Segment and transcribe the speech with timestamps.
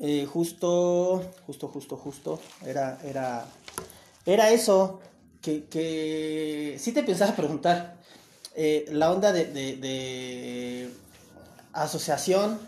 [0.00, 3.46] eh, justo, justo, justo, justo, era, era,
[4.26, 5.00] era eso,
[5.40, 7.96] que, que sí te pensaba preguntar,
[8.54, 10.90] eh, la onda de, de, de
[11.72, 12.58] asociación,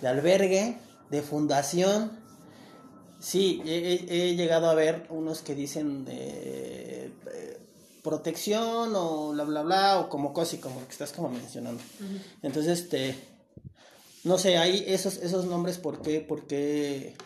[0.00, 0.78] de albergue,
[1.10, 2.12] de fundación,
[3.18, 7.12] sí, he, he llegado a ver unos que dicen de
[8.02, 11.82] protección o bla bla bla o como cosas como que estás como mencionando.
[12.42, 13.16] Entonces, este
[14.24, 17.16] no sé, hay esos esos nombres por qué por qué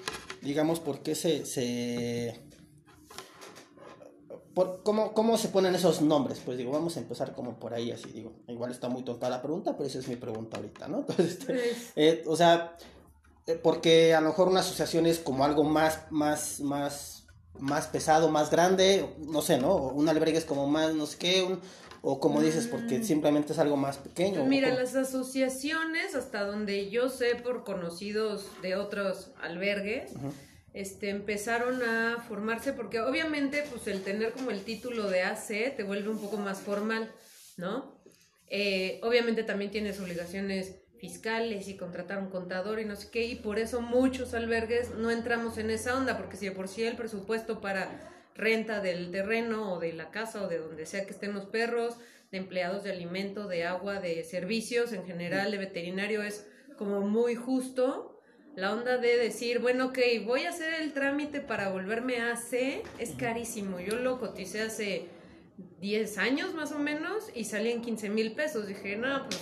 [0.42, 2.40] digamos por qué se se
[4.54, 6.40] por, ¿cómo, ¿Cómo se ponen esos nombres?
[6.44, 8.34] Pues digo, vamos a empezar como por ahí, así digo.
[8.48, 10.98] Igual está muy tonta la pregunta, pero esa es mi pregunta ahorita, ¿no?
[11.08, 12.76] Entonces, este, pues eh, o sea,
[13.46, 17.22] eh, porque a lo mejor una asociación es como algo más, más, más
[17.58, 19.76] más pesado, más grande, no sé, ¿no?
[19.76, 21.58] Un albergue es como más, no sé qué,
[22.04, 23.04] o como dices, porque mm.
[23.04, 24.44] simplemente es algo más pequeño.
[24.44, 30.10] Mira, las asociaciones, hasta donde yo sé por conocidos de otros albergues,
[30.74, 35.84] este, empezaron a formarse, porque obviamente, pues el tener como el título de AC te
[35.84, 37.08] vuelve un poco más formal,
[37.56, 38.02] ¿no?
[38.48, 43.36] Eh, obviamente también tienes obligaciones fiscales y contratar un contador y no sé qué, y
[43.36, 46.96] por eso muchos albergues no entramos en esa onda, porque si de por sí el
[46.96, 47.88] presupuesto para
[48.34, 51.96] renta del terreno o de la casa o de donde sea que estén los perros,
[52.30, 56.46] de empleados de alimento, de agua, de servicios en general, de veterinario, es
[56.78, 58.20] como muy justo.
[58.56, 62.82] La onda de decir, bueno, ok, voy a hacer el trámite para volverme a C,
[62.98, 63.80] es carísimo.
[63.80, 65.08] Yo lo coticé hace
[65.80, 68.66] 10 años más o menos y salí en 15 mil pesos.
[68.66, 69.40] Dije, no, pues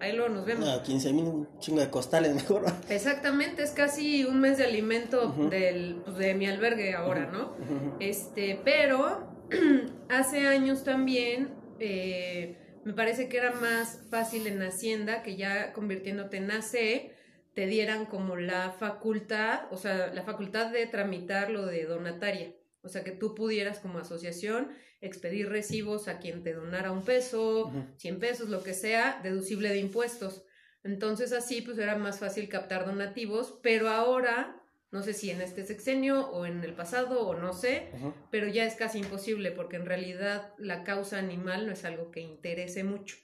[0.00, 0.80] Ahí luego nos vemos.
[0.80, 2.64] 15 mil, un chingo de costales mejor.
[2.88, 7.56] Exactamente, es casi un mes de alimento del, pues, de mi albergue ahora, ¿no?
[8.00, 9.28] Este, pero
[10.08, 16.38] hace años también eh, me parece que era más fácil en Hacienda que ya convirtiéndote
[16.38, 17.12] en AC
[17.54, 22.54] te dieran como la facultad, o sea, la facultad de tramitar lo de donataria.
[22.82, 27.72] O sea, que tú pudieras como asociación expedir recibos a quien te donara un peso,
[27.96, 30.44] cien pesos, lo que sea, deducible de impuestos.
[30.82, 35.64] Entonces así pues era más fácil captar donativos, pero ahora, no sé si en este
[35.64, 37.90] sexenio o en el pasado o no sé,
[38.30, 42.20] pero ya es casi imposible porque en realidad la causa animal no es algo que
[42.20, 43.16] interese mucho,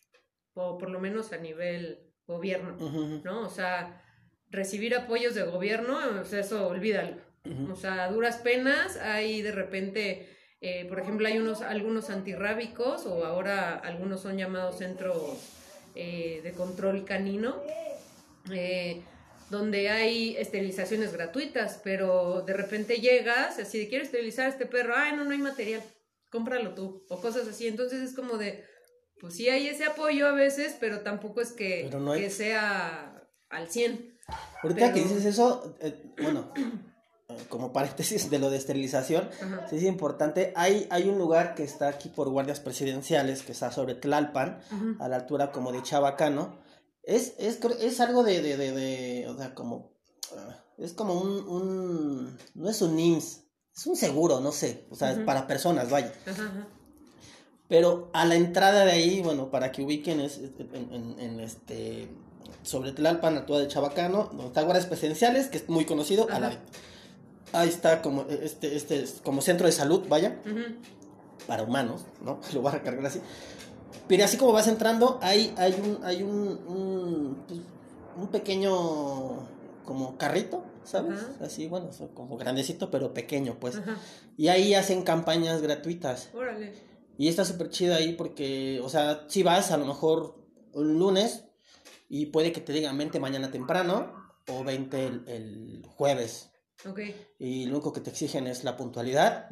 [0.55, 2.77] o por lo menos a nivel gobierno,
[3.25, 3.43] ¿no?
[3.43, 4.03] O sea,
[4.51, 7.25] recibir apoyos de gobierno, o sea, eso olvídalo.
[7.71, 13.07] O sea, a duras penas hay de repente, eh, por ejemplo, hay unos, algunos antirrábicos
[13.07, 15.39] o ahora algunos son llamados centros
[15.95, 17.57] eh, de control canino,
[18.51, 19.03] eh,
[19.51, 24.95] donde hay esterilizaciones gratuitas, pero de repente llegas, así de quiero esterilizar a este perro,
[24.97, 25.83] ay, no, no hay material,
[26.31, 27.67] cómpralo tú, o cosas así.
[27.67, 28.65] Entonces es como de,
[29.21, 34.19] pues sí hay ese apoyo a veces, pero tampoco es que, que sea al 100.
[34.63, 35.77] Ahorita que dices eso,
[36.21, 36.51] bueno,
[37.49, 39.29] como paréntesis de lo de esterilización,
[39.69, 40.53] sí es importante.
[40.55, 44.61] Hay, hay un lugar que está aquí por guardias presidenciales, que está sobre Tlalpan,
[45.01, 46.59] a la altura como de Chabacano.
[47.03, 49.93] Es, es, es algo de, de, de, o sea, como,
[50.37, 53.45] ah, es como un, un, no es un IMSS,
[53.77, 56.13] es un seguro, no sé, o sea, para personas, vaya.
[57.69, 62.09] Pero a la entrada de ahí, bueno, para que ubiquen, es en, en, este,
[62.63, 66.29] sobre Tlalpan, a la altura de Chabacano, donde está guardias presidenciales, que es muy conocido,
[66.31, 66.53] a la
[67.53, 70.41] ahí está como este, este, como centro de salud, vaya,
[71.47, 72.41] para humanos, ¿no?
[72.55, 73.21] Lo voy a recargar así.
[74.09, 79.49] Pero así como vas entrando, hay, hay un, hay un, un, pues, pequeño
[79.85, 81.21] como carrito, ¿sabes?
[81.41, 83.81] Así, bueno, como grandecito, pero pequeño, pues.
[84.37, 86.31] Y ahí hacen campañas gratuitas.
[86.35, 86.73] Órale.
[87.19, 90.37] Y está súper chido ahí porque, o sea, si vas a lo mejor
[90.73, 91.45] un lunes
[92.09, 94.13] y puede que te digan 20 mañana temprano
[94.49, 96.51] o 20 el, el jueves.
[97.39, 99.49] Y lo único que te exigen es la puntualidad.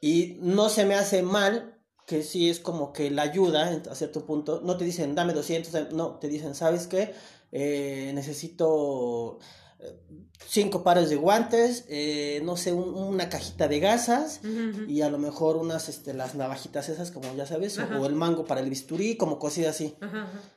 [0.00, 1.74] Y no se me hace mal
[2.06, 4.60] que sí es como que la ayuda a cierto punto.
[4.62, 7.14] No te dicen, dame 200, no, te dicen, ¿sabes qué?
[7.50, 9.38] Eh, necesito
[9.78, 10.00] eh,
[10.46, 14.40] cinco pares de guantes, eh, no sé, una cajita de gasas
[14.88, 18.44] y a lo mejor unas, este, las navajitas esas, como ya sabes, o, el mango
[18.44, 19.96] para el bisturí, como cosida así.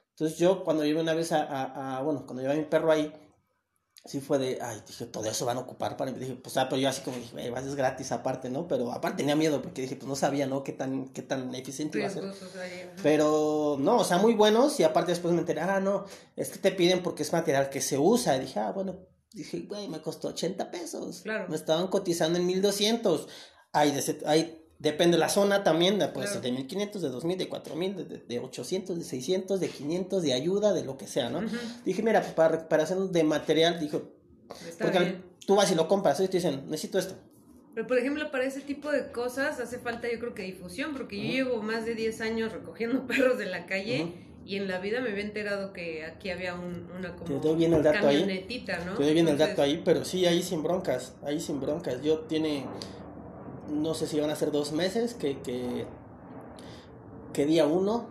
[0.10, 2.92] Entonces yo cuando llevé una vez a, a, a, bueno, cuando llevé a mi perro
[2.92, 3.14] ahí,
[4.08, 6.18] sí fue de, ay, dije, todo eso van a ocupar para mí.
[6.18, 8.68] Dije, pues, ah, pero yo así como dije, vas, es gratis aparte, ¿no?
[8.68, 10.64] Pero aparte tenía miedo porque dije, pues no sabía, ¿no?
[10.64, 12.24] Qué tan, qué tan eficiente iba a ser.
[13.04, 16.06] Pero, no, o sea, muy buenos y aparte después me enteré, ah, no,
[16.36, 18.38] es que te piden porque es material que se usa.
[18.38, 18.98] Y dije, ah, bueno,
[19.34, 21.22] dije, güey, me costó 80 pesos.
[21.24, 21.48] Claro.
[21.50, 23.28] Me estaban cotizando en 1200.
[23.74, 27.50] Hay, de, hay Depende de la zona también, pues ser de 1500, de 2000, de
[27.50, 31.42] 4000, de, de 800, de 600, de 500, de ayuda, de lo que sea, ¿no?
[31.84, 34.12] Dije, mira, pues para recuperación de material, dijo,
[34.80, 35.16] Porque
[35.46, 37.16] tú vas y lo compras y te dicen, necesito esto.
[37.74, 41.18] Pero, por ejemplo, para ese tipo de cosas hace falta, yo creo que difusión, porque
[41.18, 44.14] yo llevo más de 10 años recogiendo perros de la calle
[44.48, 47.58] y en la vida me había enterado que aquí había un, una como te doy
[47.58, 48.96] bien el dato camionetita, ¿no?
[48.96, 52.02] Te doy bien el dato ahí, pero sí, ahí sin broncas, ahí sin broncas.
[52.02, 52.66] Yo tiene,
[53.70, 55.86] no sé si van a ser dos meses que, que,
[57.34, 58.08] que día uno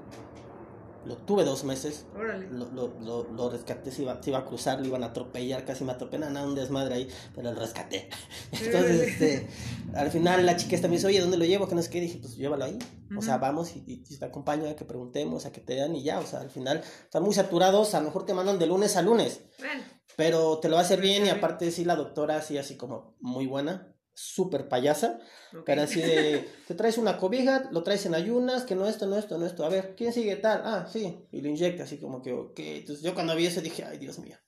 [1.07, 2.07] lo tuve dos meses.
[2.51, 5.65] Lo, lo, lo, lo, rescaté, se iba, se iba a cruzar, lo iban a atropellar,
[5.65, 8.09] casi me atropellan, nada, un desmadre ahí, pero lo rescaté.
[8.53, 9.49] Entonces, este,
[9.95, 11.69] al final la chica esta me dice, oye, ¿dónde lo llevo?
[11.69, 12.79] Que no sé qué, dije, pues llévalo ahí.
[13.17, 16.19] O sea, vamos y, te acompaño a que preguntemos, a que te dan y ya,
[16.19, 19.03] o sea, al final están muy saturados, a lo mejor te mandan de lunes a
[19.03, 19.43] lunes.
[19.59, 19.85] Bueno.
[20.17, 23.15] Pero te lo va a hacer bien y aparte sí la doctora sí así como
[23.21, 25.19] muy buena súper payasa,
[25.67, 29.19] pero así de, te traes una cobija, lo traes en ayunas, que no esto, no
[29.19, 30.63] esto, no esto, a ver, ¿quién sigue tal?
[30.65, 33.85] Ah, sí, y lo inyecta así como que, ok, entonces yo cuando vi eso dije,
[33.85, 34.39] ay, Dios mío,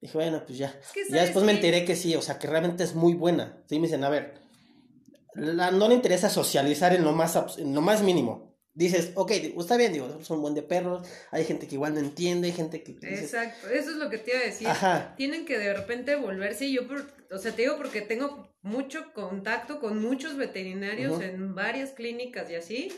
[0.00, 0.72] dije, bueno, pues ya,
[1.10, 3.88] ya después me enteré que sí, o sea, que realmente es muy buena, sí, me
[3.88, 4.40] dicen, a ver,
[5.34, 8.47] no le interesa socializar en lo más, en lo más mínimo,
[8.78, 12.46] dices, ok, está bien, digo, son buen de perros, hay gente que igual no entiende,
[12.46, 12.92] hay gente que...
[13.02, 14.68] Exacto, eso es lo que te iba a decir.
[14.68, 15.14] Ajá.
[15.16, 19.80] Tienen que de repente volverse, yo, por, o sea, te digo porque tengo mucho contacto
[19.80, 22.92] con muchos veterinarios en varias clínicas y así,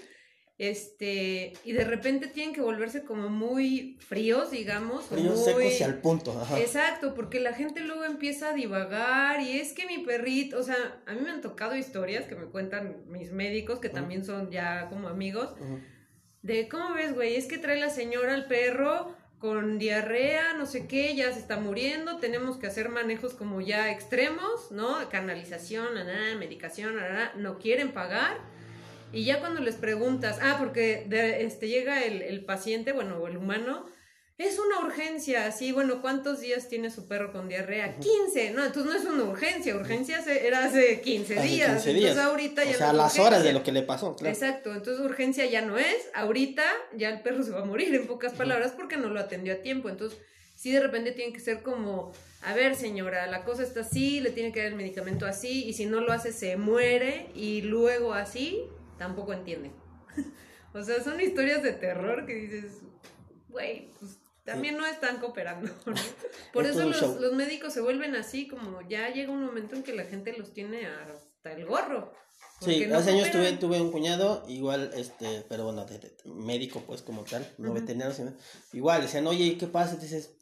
[0.61, 5.07] este, y de repente tienen que volverse como muy fríos, digamos.
[5.07, 6.39] Fríos, secos y al punto.
[6.39, 6.61] Ajá.
[6.61, 11.01] Exacto, porque la gente luego empieza a divagar y es que mi perrito, o sea,
[11.07, 14.91] a mí me han tocado historias que me cuentan mis médicos, que también son ya
[14.91, 15.55] como amigos,
[16.43, 17.37] de, ¿cómo ves, güey?
[17.37, 21.59] Es que trae la señora al perro con diarrea, no sé qué, ya se está
[21.59, 25.09] muriendo, tenemos que hacer manejos como ya extremos, ¿no?
[25.09, 25.95] Canalización,
[26.39, 26.97] medicación,
[27.37, 28.60] no quieren pagar
[29.13, 31.07] y ya cuando les preguntas, ah, porque
[31.41, 33.87] este, llega el, el paciente, bueno, o el humano,
[34.41, 37.99] es una urgencia, así, bueno, ¿cuántos días tiene su perro con diarrea?
[37.99, 42.71] 15, no, entonces no es una urgencia, urgencia era hace 15 días, entonces ahorita ya
[42.71, 44.33] o sea, a las horas de lo que le pasó, claro.
[44.33, 46.65] Exacto, entonces urgencia ya no es, ahorita
[46.97, 49.57] ya el perro se va a morir, en pocas palabras, porque no lo atendió a
[49.57, 50.19] tiempo, entonces
[50.55, 52.11] sí de repente tiene que ser como,
[52.41, 55.75] a ver señora, la cosa está así, le tiene que dar el medicamento así, y
[55.75, 58.63] si no lo hace se muere, y luego así,
[59.01, 59.73] tampoco entienden.
[60.75, 62.83] o sea, son historias de terror que dices,
[63.49, 65.73] güey, pues también no están cooperando.
[66.53, 70.05] Por eso los, médicos se vuelven así, como ya llega un momento en que la
[70.05, 72.13] gente los tiene hasta el gorro.
[72.61, 75.87] Sí, hace años tuve, tuve un cuñado, igual, este, pero bueno,
[76.27, 78.35] médico pues como tal, no veterinario, sino,
[78.75, 79.97] igual, decían, oye, ¿qué pasa?
[79.97, 80.35] dices,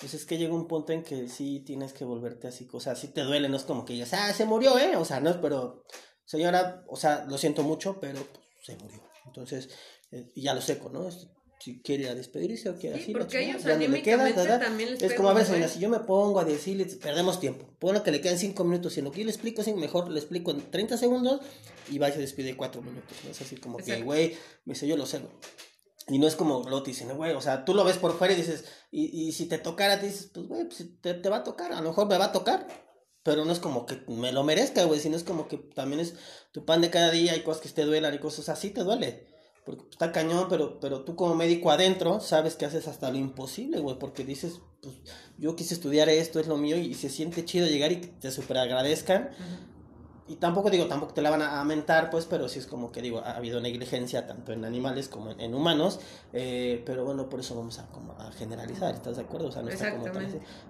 [0.00, 2.96] pues es que llega un punto en que sí tienes que volverte así, o sea,
[2.96, 4.96] sí te duele, no es como que digas, ah, se murió, ¿eh?
[4.96, 5.84] O sea, no, pero
[6.28, 9.02] señora, o sea, lo siento mucho, pero pues, se murió.
[9.26, 9.70] Entonces,
[10.12, 11.08] eh, ya lo seco, ¿no?
[11.58, 15.48] Si quiere despedirse o quiere sí, porque ellos anímicamente también les Es como a veces,
[15.48, 17.66] señora, si yo me pongo a decirle, perdemos tiempo.
[17.78, 20.08] Pongo que le quedan cinco minutos, y en lo que yo le explico, así, mejor
[20.10, 21.40] le explico en 30 segundos
[21.90, 23.16] y va y se despide cuatro minutos.
[23.24, 23.30] ¿no?
[23.30, 24.36] Es así como que, güey,
[24.66, 25.20] me dice, yo lo sé.
[26.08, 28.34] Y no es como lo te dicen, güey, o sea, tú lo ves por fuera
[28.34, 31.38] y dices, y, y si te tocara, te dices, pues, güey, pues, te, te va
[31.38, 32.66] a tocar, a lo mejor me va a tocar,
[33.28, 36.14] pero no es como que me lo merezca, güey, sino es como que también es
[36.50, 39.26] tu pan de cada día, hay cosas que te duelan y cosas así, te duele.
[39.66, 43.80] Porque está cañón, pero, pero tú como médico adentro sabes que haces hasta lo imposible,
[43.80, 44.94] güey, porque dices, pues
[45.36, 48.56] yo quise estudiar esto, es lo mío, y se siente chido llegar y te super
[48.56, 49.28] agradezcan.
[50.28, 53.00] Y tampoco digo, tampoco te la van a mentar, pues, pero sí es como que
[53.00, 56.00] digo, ha habido negligencia tanto en animales como en, humanos,
[56.34, 59.48] eh, pero bueno, por eso vamos a, como a generalizar, ¿estás de acuerdo?
[59.48, 60.04] O sea, no está como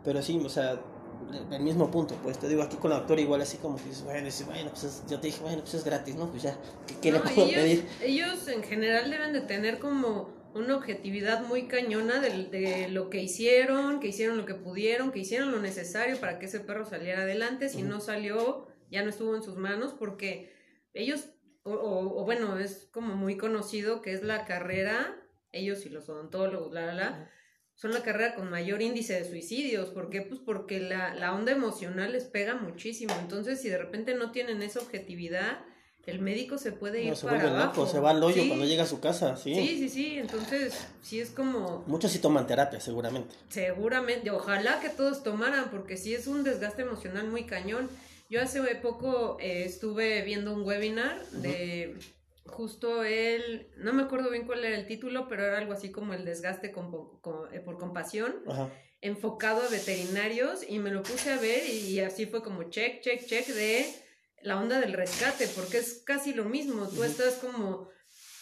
[0.04, 0.80] Pero sí, o sea,
[1.50, 4.04] el mismo punto, pues te digo aquí con la doctora igual así como que dices,
[4.04, 6.30] bueno, bueno pues yo te dije, bueno, pues es gratis, ¿no?
[6.30, 6.56] Pues ya,
[7.02, 7.86] ¿qué, le puedo ellos, pedir?
[8.02, 13.22] Ellos en general deben de tener como una objetividad muy cañona de, de, lo que
[13.22, 17.22] hicieron, que hicieron lo que pudieron, que hicieron lo necesario para que ese perro saliera
[17.22, 20.52] adelante, si no salió, ya no estuvo en sus manos, porque
[20.94, 21.30] ellos,
[21.62, 25.16] o, o, bueno, es como muy conocido que es la carrera,
[25.52, 27.30] ellos y los odontólogos, la, la, la
[27.78, 29.90] son la carrera con mayor índice de suicidios.
[29.90, 30.22] ¿Por qué?
[30.22, 33.14] Pues porque la, la onda emocional les pega muchísimo.
[33.20, 35.60] Entonces, si de repente no tienen esa objetividad,
[36.04, 37.86] el médico se puede ir se para abajo.
[37.86, 39.54] se va al hoyo cuando llega a su casa, sí.
[39.54, 41.84] Sí, sí, sí, entonces sí es como...
[41.86, 43.36] Muchos sí toman terapia, seguramente.
[43.48, 47.88] Seguramente, ojalá que todos tomaran, porque sí es un desgaste emocional muy cañón.
[48.28, 51.96] Yo hace poco eh, estuve viendo un webinar de
[52.44, 56.12] justo él, no me acuerdo bien cuál era el título, pero era algo así como
[56.12, 58.42] el desgaste eh, por compasión,
[59.00, 63.24] enfocado a veterinarios, y me lo puse a ver y así fue como check, check,
[63.24, 63.86] check de
[64.42, 67.88] la onda del rescate, porque es casi lo mismo, tú estás como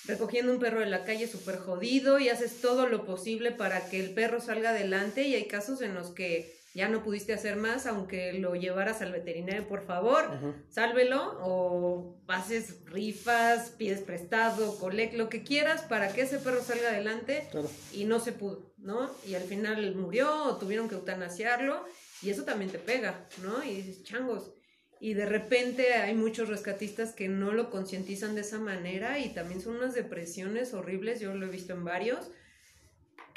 [0.06, 4.00] recogiendo un perro de la calle súper jodido y haces todo lo posible para que
[4.00, 7.86] el perro salga adelante y hay casos en los que ya no pudiste hacer más,
[7.86, 10.30] aunque lo llevaras al veterinario, por favor,
[10.68, 16.90] sálvelo o haces rifas, pides prestado, colec, lo que quieras para que ese perro salga
[16.90, 17.48] adelante
[17.94, 19.10] y no se pudo, ¿no?
[19.26, 21.82] Y al final murió o tuvieron que eutanasiarlo
[22.20, 23.64] y eso también te pega, ¿no?
[23.64, 24.52] Y dices, changos.
[25.00, 29.62] Y de repente hay muchos rescatistas que no lo concientizan de esa manera y también
[29.62, 32.30] son unas depresiones horribles, yo lo he visto en varios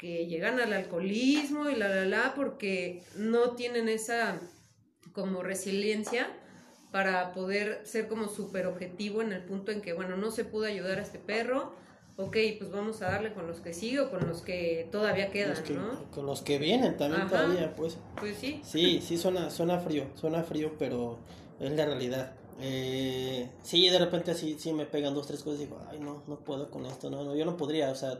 [0.00, 4.40] que llegan al alcoholismo y la, la, la, porque no tienen esa
[5.12, 6.26] como resiliencia
[6.90, 10.64] para poder ser como súper objetivo en el punto en que, bueno, no se pudo
[10.64, 11.74] ayudar a este perro,
[12.16, 16.10] ok, pues vamos a darle con los que sigo, con los que todavía quedan, ¿no?
[16.10, 17.98] Con los que vienen también todavía, pues.
[18.18, 18.62] Pues sí.
[18.64, 21.18] Sí, sí, suena, suena frío, suena frío, pero
[21.60, 22.32] es la realidad.
[22.58, 26.22] Eh, sí, de repente así, sí me pegan dos, tres cosas y digo, ay, no,
[26.26, 28.18] no puedo con esto, no, no, yo no podría, o sea,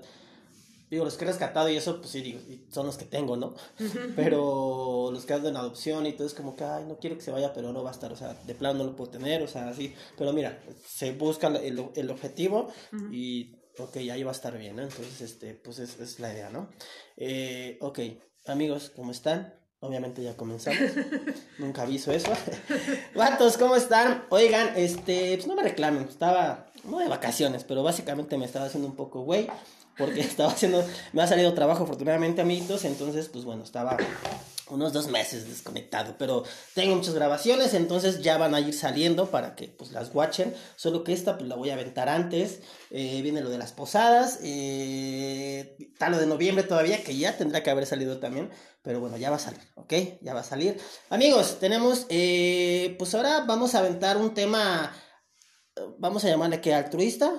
[0.91, 3.55] Digo, los que he rescatado y eso, pues sí, digo, son los que tengo, ¿no?
[4.17, 7.23] Pero los que han en adopción y todo es como que, ay, no quiero que
[7.23, 9.43] se vaya, pero no va a estar, o sea, de plano no lo puedo tener,
[9.43, 9.95] o sea, así.
[10.19, 12.73] Pero mira, se busca el, el objetivo
[13.13, 14.83] y, ok, ahí va a estar bien, ¿no?
[14.83, 16.69] Entonces, este, pues es, es la idea, ¿no?
[17.17, 18.01] Eh, ok,
[18.47, 19.55] amigos, ¿cómo están?
[19.79, 20.81] Obviamente ya comenzamos.
[21.59, 22.33] Nunca aviso eso.
[23.15, 24.25] Vatos, ¿cómo están?
[24.31, 28.89] Oigan, este, pues no me reclamen, estaba, no de vacaciones, pero básicamente me estaba haciendo
[28.89, 29.49] un poco güey
[29.97, 33.97] porque estaba haciendo, me ha salido trabajo afortunadamente, amiguitos, entonces, pues bueno, estaba
[34.71, 36.45] unos dos meses desconectado, pero
[36.75, 41.05] tengo muchas grabaciones, entonces ya van a ir saliendo para que pues las watchen, solo
[41.05, 45.77] que esta pues la voy a aventar antes, eh, viene lo de las posadas, eh,
[45.79, 48.51] está lo de noviembre todavía, que ya tendrá que haber salido también,
[48.83, 49.93] pero bueno, ya va a salir, ¿ok?
[50.23, 50.79] Ya va a salir.
[51.11, 54.95] Amigos, tenemos, eh, pues ahora vamos a aventar un tema,
[55.99, 57.33] vamos a llamarle que altruista,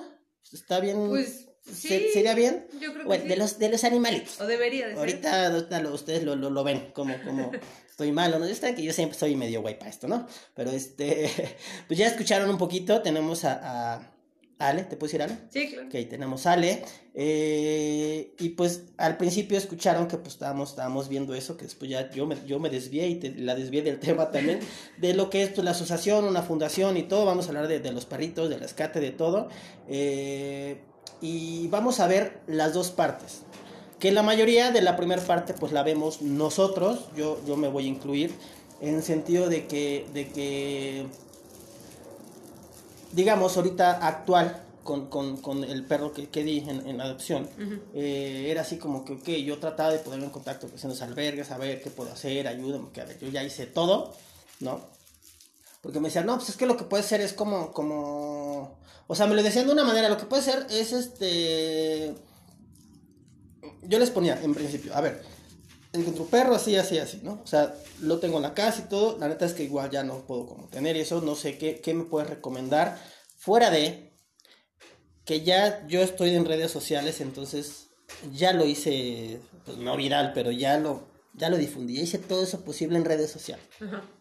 [0.52, 1.08] ¿está bien?
[1.08, 2.66] Pues ¿Sería bien?
[2.74, 4.40] Yo creo que bueno, de los de los animalitos.
[4.40, 7.52] O debería de Ahorita, ustedes lo, lo, lo, ven como, como
[7.88, 8.46] estoy malo, ¿no?
[8.46, 10.26] Están que yo siempre soy medio guay para esto, ¿no?
[10.54, 11.30] Pero este,
[11.86, 14.12] pues ya escucharon un poquito, tenemos a, a
[14.58, 15.38] Ale, ¿te puedo decir Ale?
[15.50, 15.86] Sí, claro.
[15.86, 16.82] Ok, tenemos a Ale.
[17.14, 22.10] Eh, y pues al principio escucharon que pues estábamos, estábamos viendo eso, que después ya
[22.10, 24.60] yo me, yo me desvié y la desvié del tema también,
[24.98, 27.24] de lo que es pues, la asociación, una fundación y todo.
[27.24, 29.48] Vamos a hablar de, de los perritos, de rescate, de todo.
[29.88, 30.80] Eh,
[31.22, 33.42] y vamos a ver las dos partes.
[33.98, 37.84] Que la mayoría de la primera parte pues la vemos nosotros, yo, yo me voy
[37.84, 38.34] a incluir,
[38.80, 41.06] en el sentido de que, de que
[43.12, 47.48] digamos, ahorita actual, con, con, con, el perro que, que di en, en adopción,
[47.94, 51.52] eh, era así como que, ok, yo trataba de ponerme en contacto con los albergues,
[51.52, 54.12] a ver qué puedo hacer, ayúdame, que a ver, yo ya hice todo,
[54.58, 54.80] ¿no?
[55.82, 59.14] Porque me decían, no, pues es que lo que puede ser es como, como, o
[59.14, 62.14] sea, me lo decían de una manera, lo que puede ser es este,
[63.82, 65.22] yo les ponía en principio, a ver,
[65.92, 67.40] encuentro un perro así, así, así, ¿no?
[67.42, 70.04] O sea, lo tengo en la casa y todo, la neta es que igual ya
[70.04, 72.98] no puedo como tener eso, no sé qué, qué me puedes recomendar,
[73.36, 74.16] fuera de
[75.24, 77.88] que ya yo estoy en redes sociales, entonces
[78.32, 82.64] ya lo hice, pues no viral, pero ya lo, ya lo difundí, hice todo eso
[82.64, 83.66] posible en redes sociales,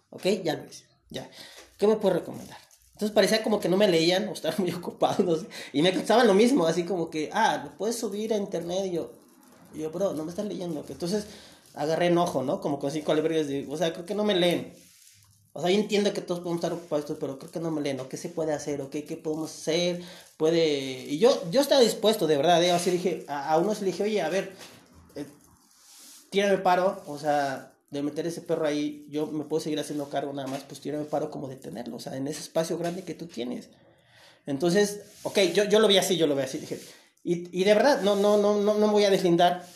[0.10, 0.26] ¿ok?
[0.44, 0.91] Ya lo hice.
[1.12, 1.30] Ya.
[1.78, 2.58] ¿Qué me puedes recomendar?
[2.94, 5.46] Entonces parecía como que no me leían o estaban muy ocupados.
[5.74, 8.86] Y me contestaban lo mismo, así como que, ah, lo puedes subir a internet.
[8.86, 9.12] Y yo,
[9.76, 10.84] yo bro, no me están leyendo.
[10.88, 11.26] Entonces
[11.74, 12.62] agarré enojo, ¿no?
[12.62, 13.68] Como con cinco albergues.
[13.70, 14.74] o sea, creo que no me leen.
[15.54, 18.00] O sea, yo entiendo que todos podemos estar ocupados, pero creo que no me leen.
[18.00, 18.82] ¿O qué se puede hacer?
[18.82, 20.02] ¿O qué, qué podemos hacer?
[20.38, 21.06] Puede...
[21.06, 22.64] Y yo, yo estaba dispuesto, de verdad.
[22.64, 22.72] ¿eh?
[22.72, 24.56] Así dije, a, a unos le dije, oye, a ver,
[25.16, 25.26] eh,
[26.30, 27.02] tírame paro.
[27.06, 30.64] O sea, de meter ese perro ahí, yo me puedo seguir haciendo cargo nada más,
[30.64, 33.28] pues yo me paro como de tenerlo, o sea, en ese espacio grande que tú
[33.28, 33.70] tienes.
[34.46, 36.80] Entonces, ok, yo, yo lo vi así, yo lo vi así, dije,
[37.24, 39.68] y, y de verdad, no, no, no, no, no me voy a deslindar,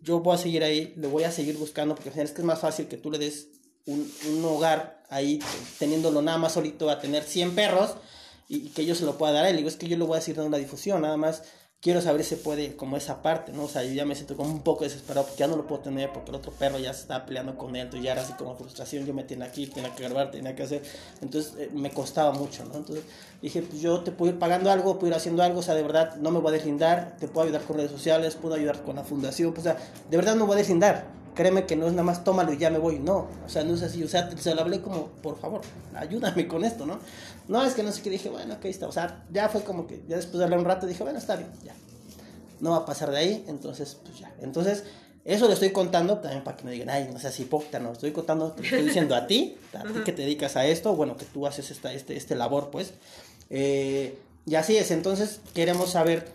[0.00, 2.60] yo voy a seguir ahí, le voy a seguir buscando, porque es que es más
[2.60, 3.48] fácil que tú le des
[3.86, 5.40] un, un hogar ahí,
[5.78, 7.96] teniéndolo nada más solito, a tener 100 perros,
[8.48, 10.16] y, que yo se lo pueda dar a él, digo, es que yo le voy
[10.16, 11.42] a decir dando la difusión, nada más
[11.86, 13.62] quiero saber si puede como esa parte, ¿no?
[13.62, 15.82] O sea, yo ya me siento como un poco desesperado porque ya no lo puedo
[15.82, 18.32] tener porque el otro perro ya se está peleando con él, entonces ya era así
[18.32, 20.82] como frustración, yo me tenía ir, tenía que grabar, tenía que hacer,
[21.22, 22.74] entonces eh, me costaba mucho, ¿no?
[22.74, 23.04] Entonces
[23.40, 25.84] dije, pues yo te puedo ir pagando algo, puedo ir haciendo algo, o sea, de
[25.84, 28.96] verdad no me voy a deslindar, te puedo ayudar con redes sociales, puedo ayudar con
[28.96, 29.78] la fundación, pues, o sea,
[30.10, 32.70] de verdad no voy a deslindar, créeme que no es nada más tómalo y ya
[32.70, 35.38] me voy, no, o sea, no es así, o sea, se lo hablé como, por
[35.38, 35.60] favor,
[35.94, 36.98] ayúdame con esto, ¿no?
[37.46, 39.86] No, es que no sé qué, dije, bueno, ok, está, o sea, ya fue como
[39.86, 41.74] que, ya después de hablar un rato, dije, bueno, está bien, ya,
[42.58, 44.34] no va a pasar de ahí, entonces, pues ya.
[44.40, 44.84] Entonces,
[45.24, 48.12] eso le estoy contando también para que me digan, ay, no seas hipócrita, no, estoy
[48.12, 51.26] contando, te estoy diciendo a ti, a ti que te dedicas a esto, bueno, que
[51.26, 52.94] tú haces esta, este, este labor, pues.
[53.50, 56.32] Eh, y así es, entonces queremos saber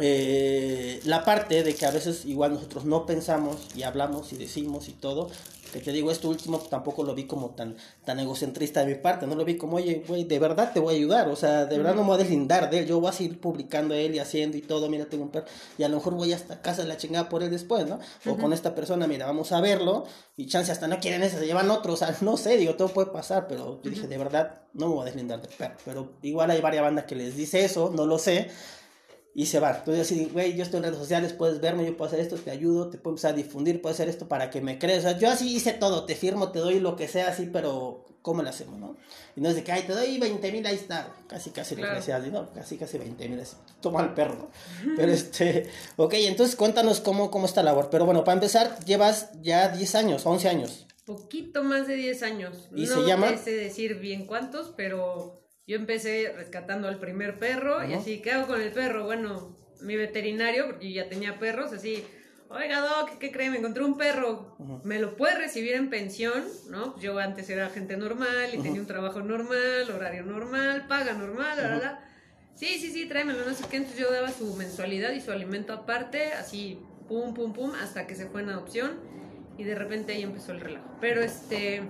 [0.00, 4.88] eh, la parte de que a veces igual nosotros no pensamos y hablamos y decimos
[4.88, 5.30] y todo,
[5.72, 9.26] que te digo, esto último tampoco lo vi como tan, tan egocentrista de mi parte,
[9.26, 11.76] no lo vi como, oye, güey, de verdad te voy a ayudar, o sea, de
[11.76, 14.18] verdad no me voy a deslindar de él, yo voy a seguir publicando él y
[14.18, 15.46] haciendo y todo, mira, tengo un perro,
[15.78, 18.00] y a lo mejor voy hasta casa de la chingada por él después, ¿no?
[18.26, 21.46] O con esta persona, mira, vamos a verlo, y chance hasta no quieren ese, se
[21.46, 24.62] llevan otro, o sea, no sé, digo, todo puede pasar, pero yo dije, de verdad,
[24.74, 27.64] no me voy a deslindar del perro, pero igual hay varias bandas que les dice
[27.64, 28.50] eso, no lo sé,
[29.34, 29.70] y se va.
[29.70, 32.50] Entonces, decir, güey, yo estoy en redes sociales, puedes verme, yo puedo hacer esto, te
[32.50, 35.00] ayudo, te puedo empezar a difundir, puedo hacer esto para que me creas.
[35.00, 38.04] O sea, yo así hice todo, te firmo, te doy lo que sea, así, pero
[38.22, 38.96] ¿cómo lo hacemos, no?
[39.36, 41.14] Y no es de que, ay, te doy 20 mil, ahí está.
[41.28, 42.52] Casi, casi lo que ¿no?
[42.52, 43.40] Casi, casi 20 mil,
[43.80, 44.50] toma el perro, ¿no?
[44.96, 47.88] Pero este, ok, entonces cuéntanos cómo, cómo está la labor.
[47.90, 50.86] Pero bueno, para empezar, llevas ya 10 años, 11 años.
[51.04, 52.68] Poquito más de 10 años.
[52.74, 53.30] ¿Y se llama?
[53.30, 55.39] No sé decir bien cuántos, pero
[55.70, 59.04] yo empecé rescatando al primer perro y así, ¿qué hago con el perro?
[59.04, 62.04] Bueno, mi veterinario, porque yo ya tenía perros, así,
[62.48, 63.50] oiga, Doc, ¿qué cree?
[63.50, 66.42] Me encontré un perro, ¿me lo puede recibir en pensión?
[66.70, 66.98] ¿No?
[66.98, 71.76] Yo antes era gente normal y tenía un trabajo normal, horario normal, paga normal, la,
[71.76, 72.04] la,
[72.56, 73.76] Sí, sí, sí, tráemelo, no sé qué.
[73.76, 78.16] Entonces yo daba su mensualidad y su alimento aparte, así, pum, pum, pum, hasta que
[78.16, 78.98] se fue en adopción
[79.56, 80.96] y de repente ahí empezó el relajo.
[81.00, 81.82] Pero este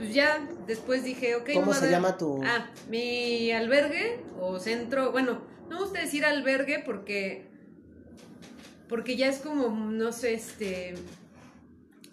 [0.00, 1.50] pues ya después dije, ok.
[1.52, 2.40] ¿Cómo se llama tu...?
[2.42, 7.50] Ah, mi albergue o centro, bueno, no me gusta decir albergue porque,
[8.88, 10.94] porque ya es como, no sé, este,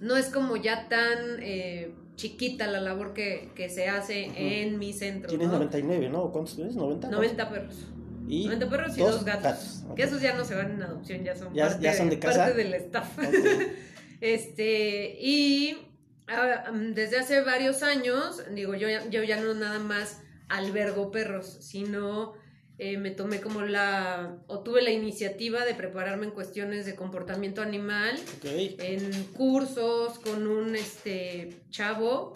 [0.01, 5.29] no es como ya tan eh, chiquita la labor que, se hace en mi centro.
[5.29, 6.29] Tienes 99, ¿no?
[6.33, 6.75] ¿Cuántos tienes?
[6.75, 7.09] ¿90?
[7.09, 7.87] 90 perros.
[8.27, 9.85] ¿Y 90 perros y dos, gatos.
[9.95, 12.39] Que esos ya no se van en adopción, ya son, parte, ya son de casa?
[12.39, 13.17] parte del staff.
[14.19, 15.86] este, y
[16.73, 22.33] desde hace varios años, digo, yo, yo ya no nada más albergo perros, sino
[22.79, 27.61] eh, me tomé como la, o tuve la iniciativa de prepararme en cuestiones de comportamiento
[27.61, 32.33] animal, en cursos con un este, chavo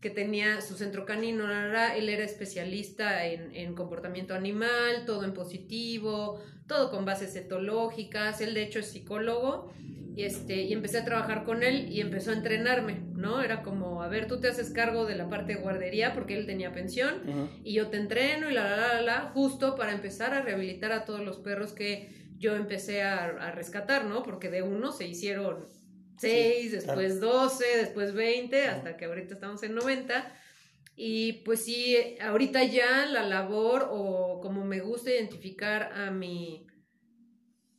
[0.00, 6.42] que tenía su centro canino, él era especialista en, en, comportamiento animal, todo en positivo,
[6.66, 9.72] todo con bases etológicas, él de hecho es psicólogo
[10.14, 13.42] y, este, y empecé a trabajar con él y empezó a entrenarme, ¿no?
[13.42, 16.46] Era como, a ver, tú te haces cargo de la parte de guardería porque él
[16.46, 20.42] tenía pensión y yo te entreno y la, la, la, la, justo para empezar a
[20.42, 24.22] rehabilitar a todos los perros que yo empecé a, rescatar, ¿no?
[24.22, 25.66] Porque de uno se hicieron
[26.18, 30.32] seis, después doce, después veinte, hasta que ahorita estamos en noventa.
[30.94, 36.66] Y pues sí, ahorita ya la labor o como me gusta identificar a mi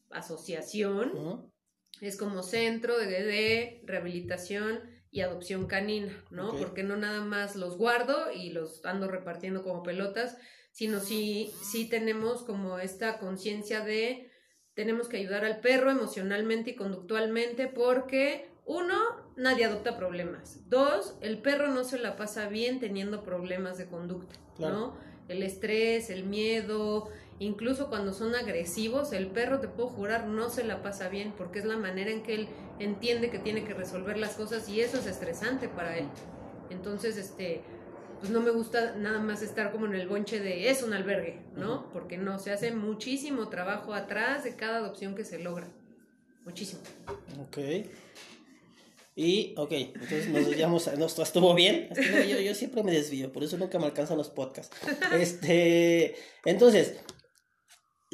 [0.09, 1.53] asociación,
[2.01, 4.81] es como centro de, rehabilitación
[5.11, 6.55] y adopción canina, ¿no?
[6.57, 10.37] Porque no nada más los guardo y los ando repartiendo como pelotas,
[10.71, 14.29] sino sí, sí tenemos como esta conciencia de
[14.73, 18.99] tenemos que ayudar al perro emocionalmente y conductualmente porque uno,
[19.37, 20.69] nadie adopta problemas.
[20.69, 24.97] Dos, el perro no se la pasa bien teniendo problemas de conducta, ¿no?
[25.27, 30.63] El estrés, el miedo, Incluso cuando son agresivos, el perro, te puedo jurar, no se
[30.63, 32.47] la pasa bien porque es la manera en que él
[32.79, 36.05] entiende que tiene que resolver las cosas y eso es estresante para él.
[36.69, 37.61] Entonces, este,
[38.19, 41.41] pues no me gusta nada más estar como en el bonche de es un albergue,
[41.55, 41.89] ¿no?
[41.91, 45.67] Porque no, se hace muchísimo trabajo atrás de cada adopción que se logra.
[46.45, 46.81] Muchísimo.
[47.41, 47.57] Ok.
[49.17, 50.87] Y, ok, entonces nos desviamos,
[51.19, 51.89] estuvo bien.
[52.29, 54.75] Yo, yo, siempre me desvío, por eso nunca me alcanzan los podcasts.
[55.13, 56.95] Este, entonces,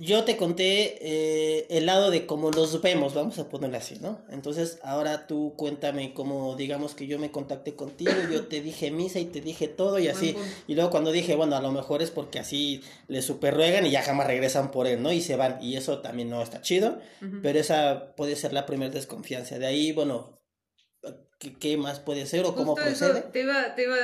[0.01, 4.19] yo te conté eh, el lado de cómo los vemos, vamos a ponerlo así, ¿no?
[4.31, 9.19] Entonces, ahora tú cuéntame cómo, digamos que yo me contacté contigo, yo te dije misa
[9.19, 10.35] y te dije todo y así.
[10.67, 13.91] Y luego cuando dije, bueno, a lo mejor es porque así le super ruegan y
[13.91, 15.11] ya jamás regresan por él, ¿no?
[15.11, 15.61] Y se van.
[15.61, 16.97] Y eso también no está chido,
[17.43, 19.59] pero esa puede ser la primera desconfianza.
[19.59, 20.40] De ahí, bueno,
[21.59, 23.21] ¿Qué, más puede ser o cómo procede?
[23.33, 23.97] te iba, te iba,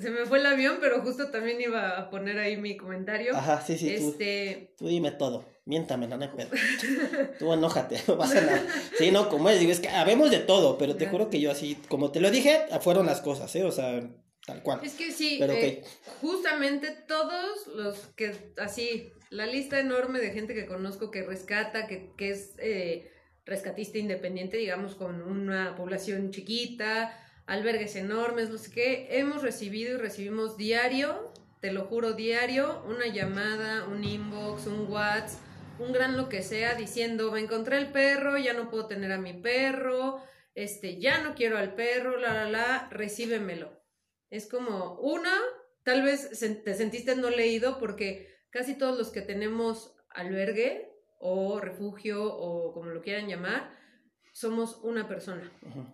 [0.00, 3.36] se me fue el avión, pero justo también iba a poner ahí mi comentario.
[3.36, 4.74] Ajá, sí, sí, este...
[4.76, 6.28] tú, dime todo, miéntame, no, no
[7.38, 8.66] tú enójate, no pasa nada.
[8.98, 11.52] Sí, no, como es, digo, es que habemos de todo, pero te juro que yo
[11.52, 13.62] así, como te lo dije, fueron las cosas, ¿eh?
[13.62, 14.02] O sea,
[14.44, 14.80] tal cual.
[14.82, 15.84] Es que sí, eh,
[16.20, 22.10] justamente todos los que, así, la lista enorme de gente que conozco que rescata, que,
[22.16, 22.54] que es...
[22.58, 23.10] Eh,
[23.44, 30.00] rescatista independiente, digamos, con una población chiquita, albergues enormes, no sé qué, hemos recibido y
[30.00, 35.40] recibimos diario, te lo juro, diario, una llamada, un inbox, un WhatsApp,
[35.78, 39.18] un gran lo que sea, diciendo, me encontré el perro, ya no puedo tener a
[39.18, 40.22] mi perro,
[40.54, 43.82] este, ya no quiero al perro, la, la, la, recíbemelo.
[44.30, 45.32] Es como, una,
[45.82, 50.93] tal vez te sentiste no leído porque casi todos los que tenemos albergue
[51.26, 53.70] o refugio o como lo quieran llamar,
[54.30, 55.50] somos una persona.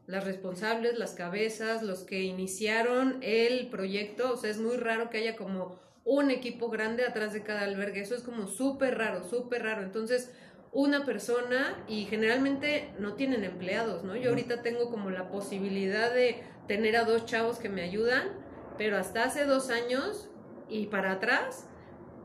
[0.07, 5.19] Las responsables, las cabezas, los que iniciaron el proyecto, o sea, es muy raro que
[5.19, 9.63] haya como un equipo grande atrás de cada albergue, eso es como súper raro, súper
[9.63, 9.83] raro.
[9.83, 10.33] Entonces,
[10.73, 14.17] una persona y generalmente no tienen empleados, ¿no?
[14.17, 18.31] Yo ahorita tengo como la posibilidad de tener a dos chavos que me ayudan,
[18.77, 20.29] pero hasta hace dos años
[20.69, 21.70] y para atrás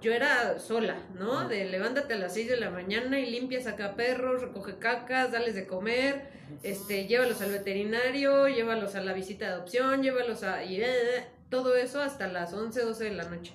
[0.02, 1.48] yo era sola, ¿no?
[1.48, 5.56] De levántate a las 6 de la mañana y limpias acá perros, recoge cacas, dales
[5.56, 6.30] de comer,
[6.64, 10.64] este, llévalos al veterinario, llévalos a la visita de adopción, llévalos a...
[10.64, 13.54] Y, eh, eh, todo eso hasta las 11, 12 de la noche.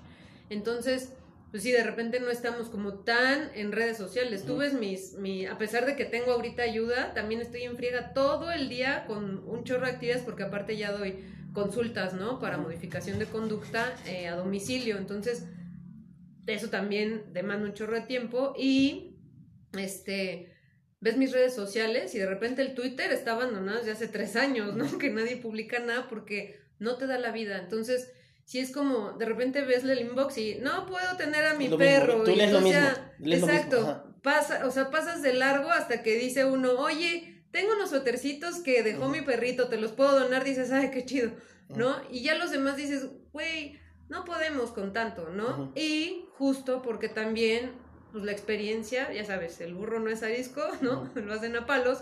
[0.48, 1.12] Entonces,
[1.50, 4.44] pues sí, de repente no estamos como tan en redes sociales.
[4.44, 8.12] Tú ves mis, mi, a pesar de que tengo ahorita ayuda, también estoy en friega
[8.12, 12.38] todo el día con un chorro de actividades porque aparte ya doy consultas, ¿no?
[12.38, 14.96] Para modificación de conducta eh, a domicilio.
[14.96, 15.46] Entonces,
[16.54, 19.16] eso también demanda un chorro de tiempo y
[19.78, 20.52] este
[21.00, 24.74] ves mis redes sociales y de repente el Twitter está abandonado desde hace tres años,
[24.74, 24.98] ¿no?
[24.98, 27.58] Que nadie publica nada porque no te da la vida.
[27.58, 28.12] Entonces,
[28.44, 32.24] si es como, de repente ves el inbox y no puedo tener a mi perro.
[32.24, 32.80] Tú lees lo mismo.
[33.24, 34.06] exacto.
[34.22, 38.82] Pasa, o sea, pasas de largo hasta que dice uno, oye, tengo unos suétercitos que
[38.82, 41.30] dejó mi perrito, te los puedo donar, dices, ay, qué chido,
[41.70, 41.96] ¿no?
[42.10, 45.72] Y ya los demás dices, güey, no podemos con tanto, ¿no?
[45.74, 47.72] Y justo porque también,
[48.12, 51.10] pues la experiencia, ya sabes, el burro no es arisco, ¿no?
[51.14, 51.98] Lo hacen a palos.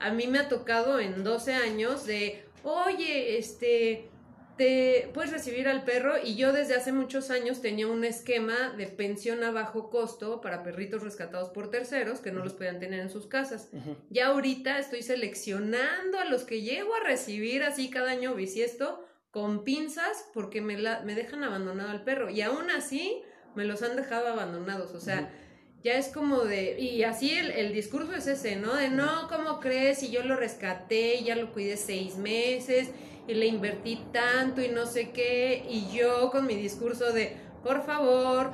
[0.00, 4.08] A mí me ha tocado en 12 años de, oye, este,
[4.56, 8.86] te puedes recibir al perro y yo desde hace muchos años tenía un esquema de
[8.86, 13.10] pensión a bajo costo para perritos rescatados por terceros que no los podían tener en
[13.10, 13.68] sus casas.
[14.08, 19.62] Ya ahorita estoy seleccionando a los que llego a recibir así cada año bisiesto con
[19.62, 23.22] pinzas porque me, la, me dejan abandonado al perro y aún así
[23.54, 25.30] me los han dejado abandonados, o sea,
[25.84, 28.74] ya es como de, y así el, el, discurso es ese, ¿no?
[28.74, 29.98] De no, ¿cómo crees?
[29.98, 32.88] Si yo lo rescaté, ya lo cuidé seis meses
[33.28, 37.84] y le invertí tanto y no sé qué, y yo con mi discurso de, por
[37.84, 38.52] favor,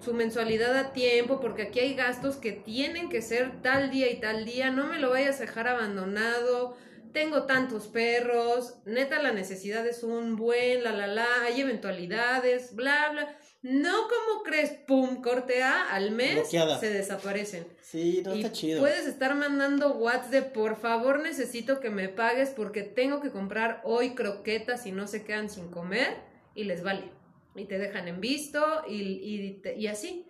[0.00, 4.20] su mensualidad a tiempo, porque aquí hay gastos que tienen que ser tal día y
[4.20, 6.76] tal día, no me lo vayas a dejar abandonado,
[7.12, 13.08] tengo tantos perros, neta la necesidad es un buen, la la la, hay eventualidades, bla
[13.10, 13.36] bla.
[13.68, 17.66] No como crees, pum, corte A, al mes se desaparecen.
[17.80, 18.78] Sí, no está chido.
[18.78, 23.80] Puedes estar mandando WhatsApp de por favor necesito que me pagues porque tengo que comprar
[23.82, 26.16] hoy croquetas y no se quedan sin comer
[26.54, 27.10] y les vale.
[27.56, 30.26] Y te dejan en visto y, y, así.